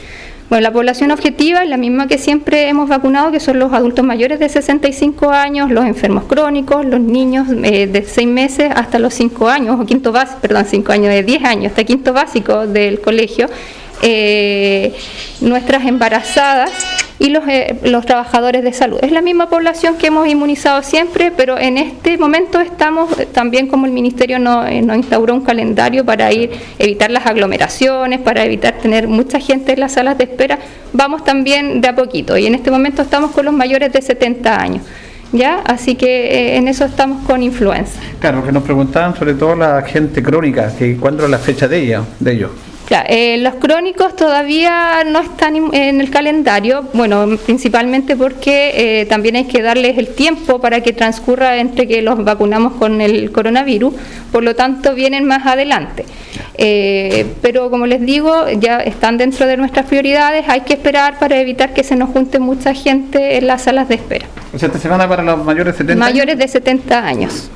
Bueno, 0.48 0.62
la 0.62 0.72
población 0.72 1.10
objetiva 1.10 1.62
es 1.62 1.68
la 1.68 1.76
misma 1.76 2.08
que 2.08 2.16
siempre 2.16 2.70
hemos 2.70 2.88
vacunado, 2.88 3.30
que 3.30 3.38
son 3.38 3.58
los 3.58 3.70
adultos 3.74 4.02
mayores 4.02 4.38
de 4.38 4.48
65 4.48 5.30
años, 5.30 5.70
los 5.70 5.84
enfermos 5.84 6.24
crónicos, 6.24 6.86
los 6.86 7.00
niños 7.00 7.48
eh, 7.62 7.86
de 7.86 8.02
6 8.02 8.26
meses 8.26 8.72
hasta 8.74 8.98
los 8.98 9.12
5 9.12 9.46
años, 9.46 9.78
o 9.78 9.84
quinto 9.84 10.10
básico, 10.10 10.38
perdón, 10.40 10.64
5 10.64 10.90
años, 10.90 11.08
de 11.12 11.22
10 11.22 11.44
años, 11.44 11.66
hasta 11.66 11.84
quinto 11.84 12.14
básico 12.14 12.66
del 12.66 13.02
colegio, 13.02 13.46
eh, 14.00 14.94
nuestras 15.42 15.84
embarazadas 15.84 16.70
y 17.18 17.30
los, 17.30 17.46
eh, 17.48 17.76
los 17.84 18.06
trabajadores 18.06 18.62
de 18.62 18.72
salud. 18.72 18.98
Es 19.02 19.10
la 19.10 19.22
misma 19.22 19.48
población 19.48 19.96
que 19.96 20.08
hemos 20.08 20.28
inmunizado 20.28 20.82
siempre, 20.82 21.32
pero 21.36 21.58
en 21.58 21.78
este 21.78 22.16
momento 22.16 22.60
estamos, 22.60 23.18
eh, 23.18 23.26
también 23.26 23.66
como 23.66 23.86
el 23.86 23.92
Ministerio 23.92 24.38
nos 24.38 24.70
no 24.82 24.94
instauró 24.94 25.34
un 25.34 25.42
calendario 25.42 26.04
para 26.04 26.32
ir 26.32 26.50
evitar 26.78 27.10
las 27.10 27.26
aglomeraciones, 27.26 28.20
para 28.20 28.44
evitar 28.44 28.74
tener 28.78 29.08
mucha 29.08 29.40
gente 29.40 29.72
en 29.72 29.80
las 29.80 29.92
salas 29.92 30.16
de 30.18 30.24
espera, 30.24 30.58
vamos 30.92 31.24
también 31.24 31.80
de 31.80 31.88
a 31.88 31.94
poquito 31.94 32.36
y 32.36 32.46
en 32.46 32.54
este 32.54 32.70
momento 32.70 33.02
estamos 33.02 33.32
con 33.32 33.44
los 33.44 33.54
mayores 33.54 33.92
de 33.92 34.02
70 34.02 34.60
años. 34.60 34.82
¿ya? 35.32 35.60
Así 35.66 35.94
que 35.94 36.56
en 36.56 36.68
eso 36.68 36.84
estamos 36.84 37.26
con 37.26 37.42
influenza. 37.42 38.00
Claro, 38.20 38.44
que 38.44 38.52
nos 38.52 38.62
preguntaban 38.62 39.14
sobre 39.16 39.34
todo 39.34 39.54
la 39.54 39.82
gente 39.82 40.22
crónica, 40.22 40.72
que 40.76 40.96
cuándo 40.96 41.24
es 41.24 41.30
la 41.30 41.38
fecha 41.38 41.68
de 41.68 41.78
ella, 41.78 42.02
de 42.18 42.32
ellos. 42.32 42.50
Eh, 42.90 43.36
los 43.38 43.56
crónicos 43.56 44.16
todavía 44.16 45.04
no 45.04 45.20
están 45.20 45.56
en 45.74 46.00
el 46.00 46.10
calendario, 46.10 46.88
bueno, 46.94 47.36
principalmente 47.44 48.16
porque 48.16 49.00
eh, 49.00 49.06
también 49.06 49.36
hay 49.36 49.44
que 49.44 49.60
darles 49.60 49.98
el 49.98 50.08
tiempo 50.08 50.58
para 50.58 50.80
que 50.80 50.92
transcurra 50.92 51.58
entre 51.58 51.86
que 51.86 52.00
los 52.00 52.24
vacunamos 52.24 52.74
con 52.74 53.00
el 53.00 53.30
coronavirus, 53.30 53.92
por 54.32 54.42
lo 54.42 54.54
tanto 54.56 54.94
vienen 54.94 55.24
más 55.24 55.46
adelante. 55.46 56.06
Eh, 56.56 57.26
pero 57.42 57.70
como 57.70 57.86
les 57.86 58.00
digo, 58.00 58.48
ya 58.50 58.78
están 58.78 59.18
dentro 59.18 59.46
de 59.46 59.56
nuestras 59.56 59.86
prioridades, 59.86 60.48
hay 60.48 60.62
que 60.62 60.72
esperar 60.72 61.18
para 61.18 61.38
evitar 61.38 61.74
que 61.74 61.84
se 61.84 61.94
nos 61.94 62.10
junte 62.10 62.38
mucha 62.38 62.72
gente 62.74 63.36
en 63.36 63.46
las 63.46 63.62
salas 63.62 63.88
de 63.88 63.96
espera. 63.96 64.26
O 64.54 64.58
sea, 64.58 64.68
esta 64.68 64.78
semana 64.78 65.06
para 65.08 65.22
los 65.22 65.44
mayores 65.44 65.74
de 65.74 65.78
70 65.78 66.04
Mayores 66.04 66.38
de 66.38 66.48
70 66.48 67.06
años. 67.06 67.50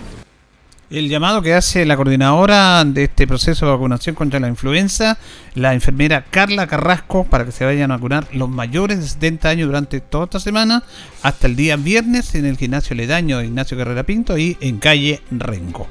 El 0.92 1.08
llamado 1.08 1.40
que 1.40 1.54
hace 1.54 1.86
la 1.86 1.96
coordinadora 1.96 2.84
de 2.84 3.04
este 3.04 3.26
proceso 3.26 3.64
de 3.64 3.72
vacunación 3.72 4.14
contra 4.14 4.38
la 4.40 4.48
influenza, 4.48 5.16
la 5.54 5.72
enfermera 5.72 6.26
Carla 6.28 6.66
Carrasco, 6.66 7.24
para 7.24 7.46
que 7.46 7.52
se 7.52 7.64
vayan 7.64 7.90
a 7.90 7.96
vacunar 7.96 8.28
los 8.34 8.50
mayores 8.50 9.00
de 9.00 9.08
70 9.08 9.48
años 9.48 9.68
durante 9.68 10.02
toda 10.02 10.24
esta 10.24 10.38
semana, 10.38 10.82
hasta 11.22 11.46
el 11.46 11.56
día 11.56 11.76
viernes 11.76 12.34
en 12.34 12.44
el 12.44 12.58
gimnasio 12.58 12.94
Ledaño 12.94 13.40
Ignacio 13.40 13.78
Carrera 13.78 14.02
Pinto 14.02 14.36
y 14.36 14.58
en 14.60 14.80
calle 14.80 15.22
Renco. 15.30 15.88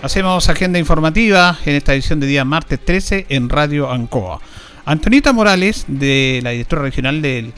Hacemos 0.00 0.48
agenda 0.48 0.78
informativa 0.78 1.58
en 1.66 1.74
esta 1.74 1.92
edición 1.92 2.18
de 2.18 2.28
día 2.28 2.46
martes 2.46 2.82
13 2.82 3.26
en 3.28 3.50
Radio 3.50 3.92
Ancoa. 3.92 4.40
Antonita 4.86 5.34
Morales, 5.34 5.84
de 5.86 6.40
la 6.42 6.50
directora 6.52 6.80
regional 6.80 7.20
del 7.20 7.52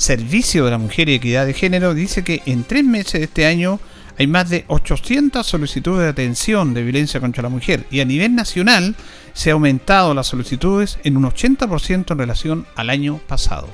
Servicio 0.00 0.64
de 0.64 0.70
la 0.70 0.78
Mujer 0.78 1.10
y 1.10 1.14
Equidad 1.16 1.44
de 1.44 1.52
Género 1.52 1.92
dice 1.92 2.24
que 2.24 2.40
en 2.46 2.64
tres 2.64 2.84
meses 2.84 3.12
de 3.12 3.24
este 3.24 3.44
año 3.44 3.78
hay 4.16 4.26
más 4.26 4.48
de 4.48 4.64
800 4.68 5.46
solicitudes 5.46 6.00
de 6.04 6.08
atención 6.08 6.72
de 6.72 6.82
violencia 6.82 7.20
contra 7.20 7.42
la 7.42 7.50
mujer 7.50 7.84
y 7.90 8.00
a 8.00 8.06
nivel 8.06 8.34
nacional 8.34 8.96
se 9.34 9.50
ha 9.50 9.52
aumentado 9.52 10.14
las 10.14 10.28
solicitudes 10.28 10.98
en 11.04 11.18
un 11.18 11.24
80% 11.24 12.12
en 12.12 12.18
relación 12.18 12.66
al 12.76 12.88
año 12.88 13.20
pasado. 13.26 13.68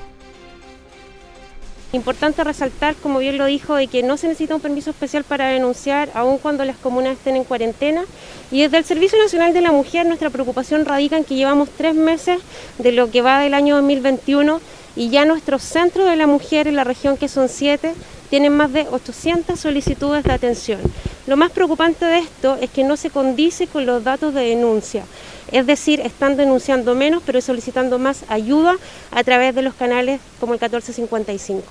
Importante 1.93 2.43
resaltar, 2.43 2.95
como 2.95 3.19
bien 3.19 3.37
lo 3.37 3.45
dijo, 3.45 3.75
de 3.75 3.87
que 3.87 4.03
no 4.03 4.17
se 4.17 4.27
necesita 4.27 4.53
un 4.53 4.61
permiso 4.61 4.89
especial 4.89 5.23
para 5.23 5.47
denunciar, 5.47 6.11
aun 6.13 6.37
cuando 6.37 6.65
las 6.65 6.75
comunas 6.75 7.13
estén 7.13 7.37
en 7.37 7.45
cuarentena. 7.45 8.03
Y 8.51 8.61
desde 8.63 8.79
el 8.79 8.83
Servicio 8.83 9.17
Nacional 9.17 9.53
de 9.53 9.61
la 9.61 9.71
Mujer, 9.71 10.05
nuestra 10.05 10.29
preocupación 10.29 10.83
radica 10.83 11.15
en 11.15 11.23
que 11.23 11.35
llevamos 11.35 11.69
tres 11.77 11.95
meses 11.95 12.41
de 12.77 12.91
lo 12.91 13.09
que 13.09 13.21
va 13.21 13.39
del 13.39 13.53
año 13.53 13.77
2021 13.77 14.59
y 14.97 15.09
ya 15.09 15.25
nuestros 15.25 15.61
centros 15.61 16.09
de 16.09 16.15
la 16.15 16.25
mujer 16.25 16.67
en 16.67 16.75
la 16.75 16.83
región, 16.83 17.17
que 17.17 17.29
son 17.29 17.49
siete, 17.49 17.93
tienen 18.31 18.57
más 18.57 18.73
de 18.73 18.87
800 18.89 19.57
solicitudes 19.57 20.23
de 20.23 20.33
atención. 20.33 20.81
Lo 21.27 21.37
más 21.37 21.51
preocupante 21.51 22.03
de 22.05 22.17
esto 22.19 22.57
es 22.59 22.71
que 22.71 22.83
no 22.83 22.97
se 22.97 23.11
condice 23.11 23.67
con 23.67 23.85
los 23.85 24.03
datos 24.03 24.33
de 24.33 24.41
denuncia. 24.41 25.05
Es 25.51 25.67
decir, 25.67 25.99
están 26.01 26.35
denunciando 26.35 26.95
menos, 26.95 27.21
pero 27.25 27.39
solicitando 27.41 27.99
más 27.99 28.25
ayuda 28.27 28.75
a 29.11 29.23
través 29.23 29.53
de 29.53 29.61
los 29.61 29.75
canales 29.75 30.19
como 30.39 30.53
el 30.53 30.59
1455. 30.59 31.63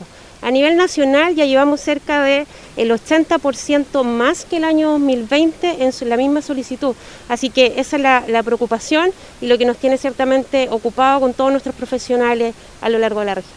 A 0.42 0.50
nivel 0.50 0.76
nacional 0.76 1.34
ya 1.34 1.44
llevamos 1.44 1.80
cerca 1.80 2.22
del 2.22 2.46
el 2.76 2.90
80% 2.90 4.04
más 4.04 4.44
que 4.44 4.58
el 4.58 4.64
año 4.64 4.90
2020 4.92 5.84
en 5.84 6.08
la 6.08 6.16
misma 6.16 6.42
solicitud. 6.42 6.94
Así 7.28 7.50
que 7.50 7.74
esa 7.78 7.96
es 7.96 8.02
la, 8.30 8.42
preocupación 8.42 9.10
y 9.40 9.46
lo 9.46 9.58
que 9.58 9.64
nos 9.64 9.78
tiene 9.78 9.98
ciertamente 9.98 10.68
ocupado 10.70 11.20
con 11.20 11.34
todos 11.34 11.50
nuestros 11.50 11.74
profesionales 11.74 12.54
a 12.80 12.88
lo 12.88 12.98
largo 12.98 13.20
de 13.20 13.26
la 13.26 13.34
región. 13.36 13.56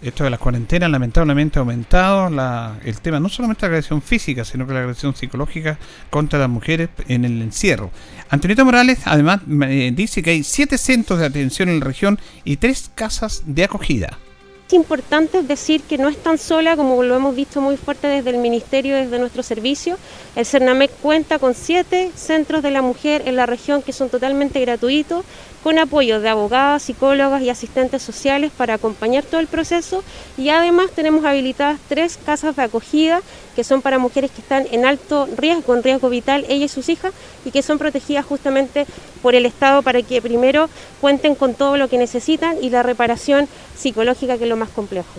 Esto 0.00 0.24
de 0.24 0.30
las 0.30 0.40
cuarentenas 0.40 0.90
lamentablemente 0.90 1.58
ha 1.58 1.60
aumentado 1.60 2.28
la, 2.28 2.76
el 2.84 3.00
tema, 3.00 3.20
no 3.20 3.28
solamente 3.28 3.62
la 3.62 3.68
agresión 3.68 4.02
física, 4.02 4.44
sino 4.44 4.66
que 4.66 4.74
la 4.74 4.80
agresión 4.80 5.14
psicológica 5.14 5.78
contra 6.10 6.40
las 6.40 6.48
mujeres 6.48 6.88
en 7.06 7.24
el 7.24 7.40
encierro. 7.40 7.92
Antonita 8.28 8.64
Morales 8.64 8.98
además 9.04 9.42
dice 9.46 10.22
que 10.22 10.30
hay 10.30 10.42
siete 10.42 10.76
centros 10.76 11.20
de 11.20 11.26
atención 11.26 11.68
en 11.68 11.78
la 11.78 11.86
región 11.86 12.18
y 12.42 12.56
tres 12.56 12.90
casas 12.96 13.44
de 13.46 13.62
acogida 13.62 14.18
importante 14.72 15.42
decir 15.42 15.82
que 15.82 15.98
no 15.98 16.08
es 16.08 16.16
tan 16.16 16.38
sola 16.38 16.76
como 16.76 17.02
lo 17.02 17.14
hemos 17.14 17.34
visto 17.34 17.60
muy 17.60 17.76
fuerte 17.76 18.06
desde 18.06 18.30
el 18.30 18.38
Ministerio, 18.38 18.96
desde 18.96 19.18
nuestro 19.18 19.42
servicio. 19.42 19.98
El 20.36 20.46
CERNAMEC 20.46 20.90
cuenta 21.00 21.38
con 21.38 21.54
siete 21.54 22.10
centros 22.14 22.62
de 22.62 22.70
la 22.70 22.82
mujer 22.82 23.22
en 23.26 23.36
la 23.36 23.46
región 23.46 23.82
que 23.82 23.92
son 23.92 24.08
totalmente 24.08 24.60
gratuitos, 24.60 25.24
con 25.62 25.78
apoyo 25.78 26.20
de 26.20 26.28
abogadas, 26.28 26.82
psicólogas 26.82 27.42
y 27.42 27.50
asistentes 27.50 28.02
sociales 28.02 28.50
para 28.56 28.74
acompañar 28.74 29.24
todo 29.24 29.40
el 29.40 29.46
proceso 29.46 30.02
y 30.36 30.48
además 30.48 30.90
tenemos 30.94 31.24
habilitadas 31.24 31.78
tres 31.88 32.18
casas 32.24 32.56
de 32.56 32.62
acogida 32.62 33.20
que 33.54 33.64
son 33.64 33.82
para 33.82 33.98
mujeres 33.98 34.30
que 34.30 34.40
están 34.40 34.66
en 34.72 34.84
alto 34.84 35.28
riesgo, 35.36 35.76
en 35.76 35.82
riesgo 35.82 36.08
vital, 36.08 36.44
ella 36.48 36.64
y 36.64 36.68
sus 36.68 36.88
hijas, 36.88 37.12
y 37.44 37.50
que 37.50 37.62
son 37.62 37.78
protegidas 37.78 38.24
justamente 38.24 38.86
por 39.20 39.34
el 39.34 39.46
Estado 39.46 39.82
para 39.82 40.02
que 40.02 40.22
primero 40.22 40.68
cuenten 41.00 41.34
con 41.34 41.54
todo 41.54 41.76
lo 41.76 41.88
que 41.88 41.98
necesitan 41.98 42.56
y 42.62 42.70
la 42.70 42.82
reparación 42.82 43.48
psicológica 43.76 44.38
que 44.38 44.44
es 44.44 44.50
lo 44.50 44.56
más 44.56 44.70
complejo. 44.70 45.12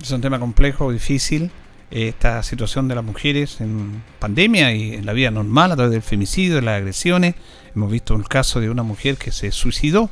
Es 0.00 0.10
un 0.10 0.20
tema 0.20 0.38
complejo, 0.38 0.92
difícil. 0.92 1.50
Esta 1.90 2.42
situación 2.44 2.86
de 2.86 2.94
las 2.94 3.04
mujeres 3.04 3.60
en 3.60 4.02
pandemia 4.20 4.72
y 4.72 4.94
en 4.94 5.06
la 5.06 5.12
vida 5.12 5.30
normal 5.30 5.72
a 5.72 5.76
través 5.76 5.92
del 5.92 6.02
femicidio, 6.02 6.56
de 6.56 6.62
las 6.62 6.78
agresiones. 6.78 7.34
Hemos 7.74 7.90
visto 7.90 8.14
un 8.14 8.22
caso 8.22 8.60
de 8.60 8.70
una 8.70 8.84
mujer 8.84 9.16
que 9.16 9.32
se 9.32 9.50
suicidó 9.50 10.08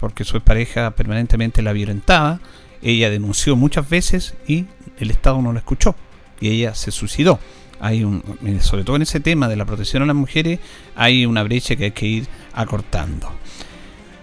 porque 0.00 0.24
su 0.24 0.40
pareja 0.40 0.90
permanentemente 0.90 1.62
la 1.62 1.72
violentaba. 1.72 2.40
Ella 2.82 3.08
denunció 3.08 3.54
muchas 3.54 3.88
veces 3.88 4.34
y 4.48 4.66
el 4.98 5.12
Estado 5.12 5.40
no 5.40 5.52
la 5.52 5.60
escuchó 5.60 5.94
y 6.40 6.48
ella 6.48 6.74
se 6.74 6.90
suicidó. 6.90 7.38
Hay 7.78 8.02
un, 8.02 8.22
sobre 8.60 8.82
todo 8.82 8.96
en 8.96 9.02
ese 9.02 9.20
tema 9.20 9.48
de 9.48 9.56
la 9.56 9.64
protección 9.64 10.02
a 10.02 10.06
las 10.06 10.16
mujeres, 10.16 10.58
hay 10.96 11.24
una 11.24 11.44
brecha 11.44 11.76
que 11.76 11.84
hay 11.84 11.90
que 11.92 12.06
ir 12.06 12.26
acortando. 12.52 13.32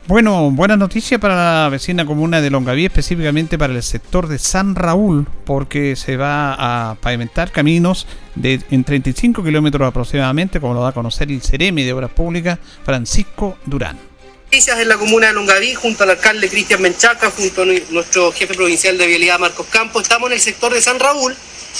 Bueno, 0.09 0.49
buena 0.49 0.75
noticia 0.75 1.19
para 1.19 1.35
la 1.35 1.69
vecina 1.69 2.03
comuna 2.03 2.41
de 2.41 2.49
Longaví, 2.49 2.83
específicamente 2.83 3.59
para 3.59 3.73
el 3.73 3.83
sector 3.83 4.27
de 4.27 4.39
San 4.39 4.73
Raúl, 4.73 5.27
porque 5.45 5.95
se 5.95 6.17
va 6.17 6.55
a 6.57 6.95
pavimentar 6.95 7.51
caminos 7.51 8.07
de 8.33 8.59
en 8.71 8.83
35 8.83 9.43
kilómetros 9.43 9.87
aproximadamente, 9.87 10.59
como 10.59 10.73
lo 10.73 10.81
da 10.81 10.89
a 10.89 10.91
conocer 10.93 11.29
el 11.29 11.43
Ceremi 11.43 11.83
de 11.83 11.93
Obras 11.93 12.09
Públicas, 12.09 12.57
Francisco 12.83 13.59
Durán. 13.67 13.99
Noticias 14.45 14.79
en 14.79 14.87
la 14.87 14.97
comuna 14.97 15.27
de 15.27 15.33
Longaví, 15.33 15.75
junto 15.75 16.05
al 16.05 16.09
alcalde 16.09 16.49
Cristian 16.49 16.81
Menchaca, 16.81 17.29
junto 17.29 17.61
a 17.61 17.65
nuestro 17.91 18.31
jefe 18.31 18.55
provincial 18.55 18.97
de 18.97 19.05
vialidad 19.05 19.37
Marcos 19.37 19.67
Campos, 19.67 20.01
estamos 20.01 20.31
en 20.31 20.33
el 20.33 20.41
sector 20.41 20.73
de 20.73 20.81
San 20.81 20.99
Raúl, 20.99 21.35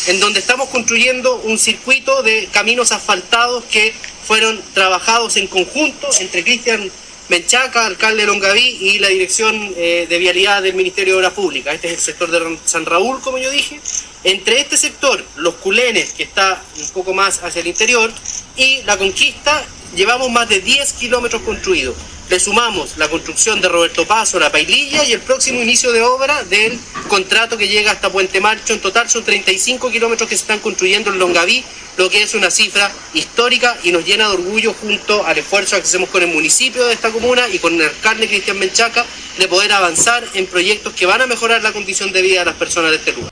en 0.05 0.19
donde 0.19 0.39
estamos 0.39 0.69
construyendo 0.69 1.37
un 1.45 1.57
circuito 1.57 2.21
de 2.21 2.47
caminos 2.53 2.91
asfaltados 2.91 3.63
que 3.71 3.91
fueron 4.23 4.61
trabajados 4.75 5.35
en 5.35 5.47
conjunto 5.47 6.07
entre 6.19 6.43
Cristian 6.43 6.91
Menchaca, 7.29 7.85
alcalde 7.85 8.21
de 8.21 8.25
Longaví 8.25 8.77
y 8.81 8.97
la 8.97 9.07
Dirección 9.07 9.55
eh, 9.77 10.07
de 10.09 10.17
Vialidad 10.17 10.63
del 10.63 10.73
Ministerio 10.73 11.13
de 11.13 11.19
Obras 11.19 11.33
Públicas. 11.33 11.75
Este 11.75 11.87
es 11.87 11.93
el 11.93 11.99
sector 11.99 12.31
de 12.31 12.57
San 12.65 12.87
Raúl, 12.87 13.21
como 13.21 13.37
yo 13.37 13.51
dije. 13.51 13.79
Entre 14.23 14.59
este 14.59 14.77
sector, 14.77 15.23
los 15.35 15.53
culenes, 15.55 16.13
que 16.13 16.23
está 16.23 16.59
un 16.79 16.89
poco 16.89 17.13
más 17.13 17.43
hacia 17.43 17.61
el 17.61 17.67
interior, 17.67 18.11
y 18.57 18.81
la 18.81 18.97
conquista, 18.97 19.63
llevamos 19.95 20.31
más 20.31 20.49
de 20.49 20.59
10 20.59 20.93
kilómetros 20.93 21.43
construidos. 21.43 21.95
Le 22.29 22.39
sumamos 22.39 22.97
la 22.97 23.07
construcción 23.07 23.59
de 23.59 23.67
Roberto 23.67 24.05
Paso, 24.05 24.39
la 24.39 24.51
Paililla 24.51 25.03
y 25.03 25.13
el 25.13 25.19
próximo 25.19 25.63
inicio 25.63 25.91
de 25.91 26.03
obra 26.03 26.43
del 26.43 26.77
contrato 27.07 27.57
que 27.57 27.67
llega 27.67 27.91
hasta 27.91 28.11
Puente 28.11 28.39
Marcho. 28.39 28.73
En 28.73 28.79
total 28.79 29.09
son 29.09 29.23
35 29.23 29.89
kilómetros 29.89 30.29
que 30.29 30.35
se 30.35 30.41
están 30.41 30.59
construyendo 30.59 31.11
en 31.11 31.17
Longaví, 31.17 31.63
lo 31.97 32.07
que 32.07 32.21
es 32.21 32.35
una 32.35 32.51
cifra 32.51 32.91
histórica 33.15 33.75
y 33.83 33.91
nos 33.91 34.05
llena 34.05 34.27
de 34.27 34.35
orgullo 34.35 34.75
junto 34.75 35.25
al 35.25 35.39
esfuerzo 35.39 35.75
que 35.77 35.81
hacemos 35.81 36.09
con 36.09 36.21
el 36.21 36.29
municipio 36.29 36.85
de 36.85 36.93
esta 36.93 37.09
comuna 37.09 37.47
y 37.49 37.57
con 37.57 37.73
el 37.73 37.81
alcalde 37.81 38.27
Cristian 38.27 38.59
Menchaca 38.59 39.03
de 39.39 39.47
poder 39.47 39.71
avanzar 39.71 40.23
en 40.35 40.45
proyectos 40.45 40.93
que 40.93 41.07
van 41.07 41.23
a 41.23 41.25
mejorar 41.25 41.63
la 41.63 41.71
condición 41.71 42.11
de 42.11 42.21
vida 42.21 42.41
de 42.41 42.45
las 42.45 42.55
personas 42.55 42.91
de 42.91 42.97
este 42.97 43.13
lugar. 43.13 43.31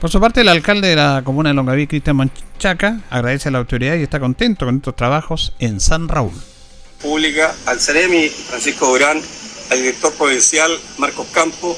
Por 0.00 0.10
su 0.10 0.20
parte, 0.20 0.40
el 0.40 0.48
alcalde 0.48 0.88
de 0.88 0.96
la 0.96 1.22
comuna 1.24 1.50
de 1.50 1.54
Longaví, 1.54 1.86
Cristian 1.86 2.16
Menchaca, 2.16 3.02
agradece 3.08 3.50
a 3.50 3.52
la 3.52 3.58
autoridad 3.58 3.94
y 3.94 4.02
está 4.02 4.18
contento 4.18 4.66
con 4.66 4.78
estos 4.78 4.96
trabajos 4.96 5.54
en 5.60 5.78
San 5.78 6.08
Raúl. 6.08 6.32
Pública, 6.96 7.54
al 7.66 7.80
Ceremi 7.80 8.28
Francisco 8.28 8.88
Durán, 8.88 9.22
al 9.70 9.78
director 9.78 10.12
provincial 10.14 10.78
Marcos 10.98 11.26
Campos 11.32 11.76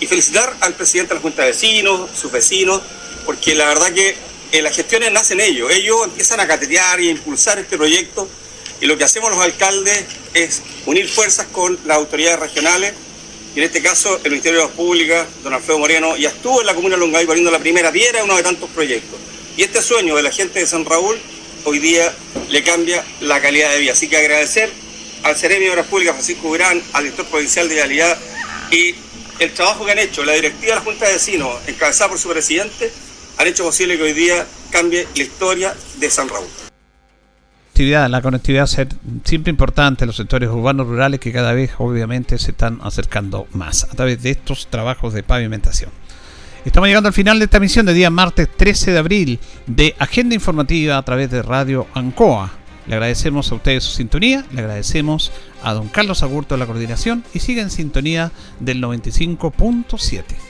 y 0.00 0.06
felicitar 0.06 0.56
al 0.60 0.74
presidente 0.74 1.10
de 1.10 1.14
la 1.16 1.22
Junta 1.22 1.42
de 1.42 1.48
Vecinos, 1.48 2.10
sus 2.18 2.32
vecinos, 2.32 2.80
porque 3.26 3.54
la 3.54 3.66
verdad 3.66 3.92
que 3.92 4.16
en 4.52 4.64
las 4.64 4.74
gestiones 4.74 5.12
nacen 5.12 5.40
ellos, 5.40 5.70
ellos 5.70 6.04
empiezan 6.04 6.40
a 6.40 6.46
catetear 6.46 7.00
y 7.00 7.10
impulsar 7.10 7.58
este 7.58 7.76
proyecto 7.76 8.28
y 8.80 8.86
lo 8.86 8.96
que 8.96 9.04
hacemos 9.04 9.30
los 9.30 9.40
alcaldes 9.40 10.04
es 10.34 10.62
unir 10.86 11.08
fuerzas 11.08 11.46
con 11.52 11.78
las 11.84 11.98
autoridades 11.98 12.40
regionales 12.40 12.94
y 13.54 13.58
en 13.58 13.64
este 13.64 13.82
caso 13.82 14.20
el 14.22 14.30
Ministerio 14.30 14.60
de 14.60 14.66
las 14.66 14.74
Públicas, 14.74 15.26
don 15.42 15.52
Alfredo 15.52 15.78
Moreno, 15.80 16.16
ya 16.16 16.28
estuvo 16.28 16.60
en 16.60 16.66
la 16.66 16.74
comuna 16.74 16.94
de 16.94 17.00
Longaví 17.00 17.26
poniendo 17.26 17.50
la 17.50 17.58
primera 17.58 17.90
piedra 17.90 18.22
uno 18.22 18.36
de 18.36 18.42
tantos 18.42 18.70
proyectos. 18.70 19.18
Y 19.56 19.62
este 19.62 19.82
sueño 19.82 20.14
de 20.14 20.22
la 20.22 20.30
gente 20.30 20.60
de 20.60 20.66
San 20.66 20.84
Raúl 20.84 21.18
hoy 21.64 21.78
día 21.78 22.12
le 22.48 22.62
cambia 22.62 23.04
la 23.20 23.40
calidad 23.40 23.70
de 23.70 23.80
vida. 23.80 23.92
Así 23.92 24.08
que 24.08 24.16
agradecer 24.16 24.70
al 25.22 25.36
Ceremi 25.36 25.64
de 25.66 25.70
Obras 25.72 25.86
Públicas, 25.86 26.14
Francisco 26.14 26.48
Durán, 26.48 26.82
al 26.92 27.04
director 27.04 27.26
provincial 27.26 27.68
de 27.68 27.74
Vialidad 27.74 28.18
y 28.70 28.94
el 29.38 29.52
trabajo 29.52 29.84
que 29.84 29.92
han 29.92 29.98
hecho, 29.98 30.24
la 30.24 30.32
directiva 30.32 30.74
de 30.74 30.80
la 30.80 30.84
Junta 30.84 31.06
de 31.06 31.14
Vecinos, 31.14 31.56
encabezada 31.66 32.10
por 32.10 32.18
su 32.18 32.28
presidente, 32.28 32.92
han 33.38 33.46
hecho 33.46 33.64
posible 33.64 33.96
que 33.96 34.02
hoy 34.02 34.12
día 34.12 34.46
cambie 34.70 35.06
la 35.14 35.22
historia 35.22 35.74
de 35.98 36.10
San 36.10 36.28
Raúl. 36.28 36.46
La 37.82 38.20
conectividad 38.20 38.66
ser 38.66 38.88
siempre 39.24 39.50
importante 39.50 40.04
en 40.04 40.08
los 40.08 40.16
sectores 40.16 40.50
urbanos 40.50 40.86
rurales 40.86 41.18
que 41.18 41.32
cada 41.32 41.54
vez 41.54 41.70
obviamente 41.78 42.36
se 42.38 42.50
están 42.50 42.78
acercando 42.82 43.46
más 43.52 43.84
a 43.84 43.94
través 43.96 44.22
de 44.22 44.32
estos 44.32 44.66
trabajos 44.68 45.14
de 45.14 45.22
pavimentación. 45.22 45.90
Estamos 46.64 46.88
llegando 46.88 47.08
al 47.08 47.14
final 47.14 47.38
de 47.38 47.46
esta 47.46 47.56
emisión 47.56 47.86
de 47.86 47.94
día 47.94 48.10
martes 48.10 48.46
13 48.54 48.92
de 48.92 48.98
abril 48.98 49.40
de 49.66 49.94
Agenda 49.98 50.34
Informativa 50.34 50.98
a 50.98 51.02
través 51.02 51.30
de 51.30 51.40
Radio 51.40 51.86
Ancoa. 51.94 52.52
Le 52.86 52.94
agradecemos 52.94 53.50
a 53.50 53.54
ustedes 53.54 53.84
su 53.84 53.92
sintonía, 53.92 54.44
le 54.52 54.60
agradecemos 54.60 55.32
a 55.62 55.72
don 55.72 55.88
Carlos 55.88 56.22
Agurto 56.22 56.58
la 56.58 56.66
coordinación 56.66 57.24
y 57.32 57.38
sigue 57.38 57.62
en 57.62 57.70
sintonía 57.70 58.30
del 58.58 58.82
95.7. 58.82 60.49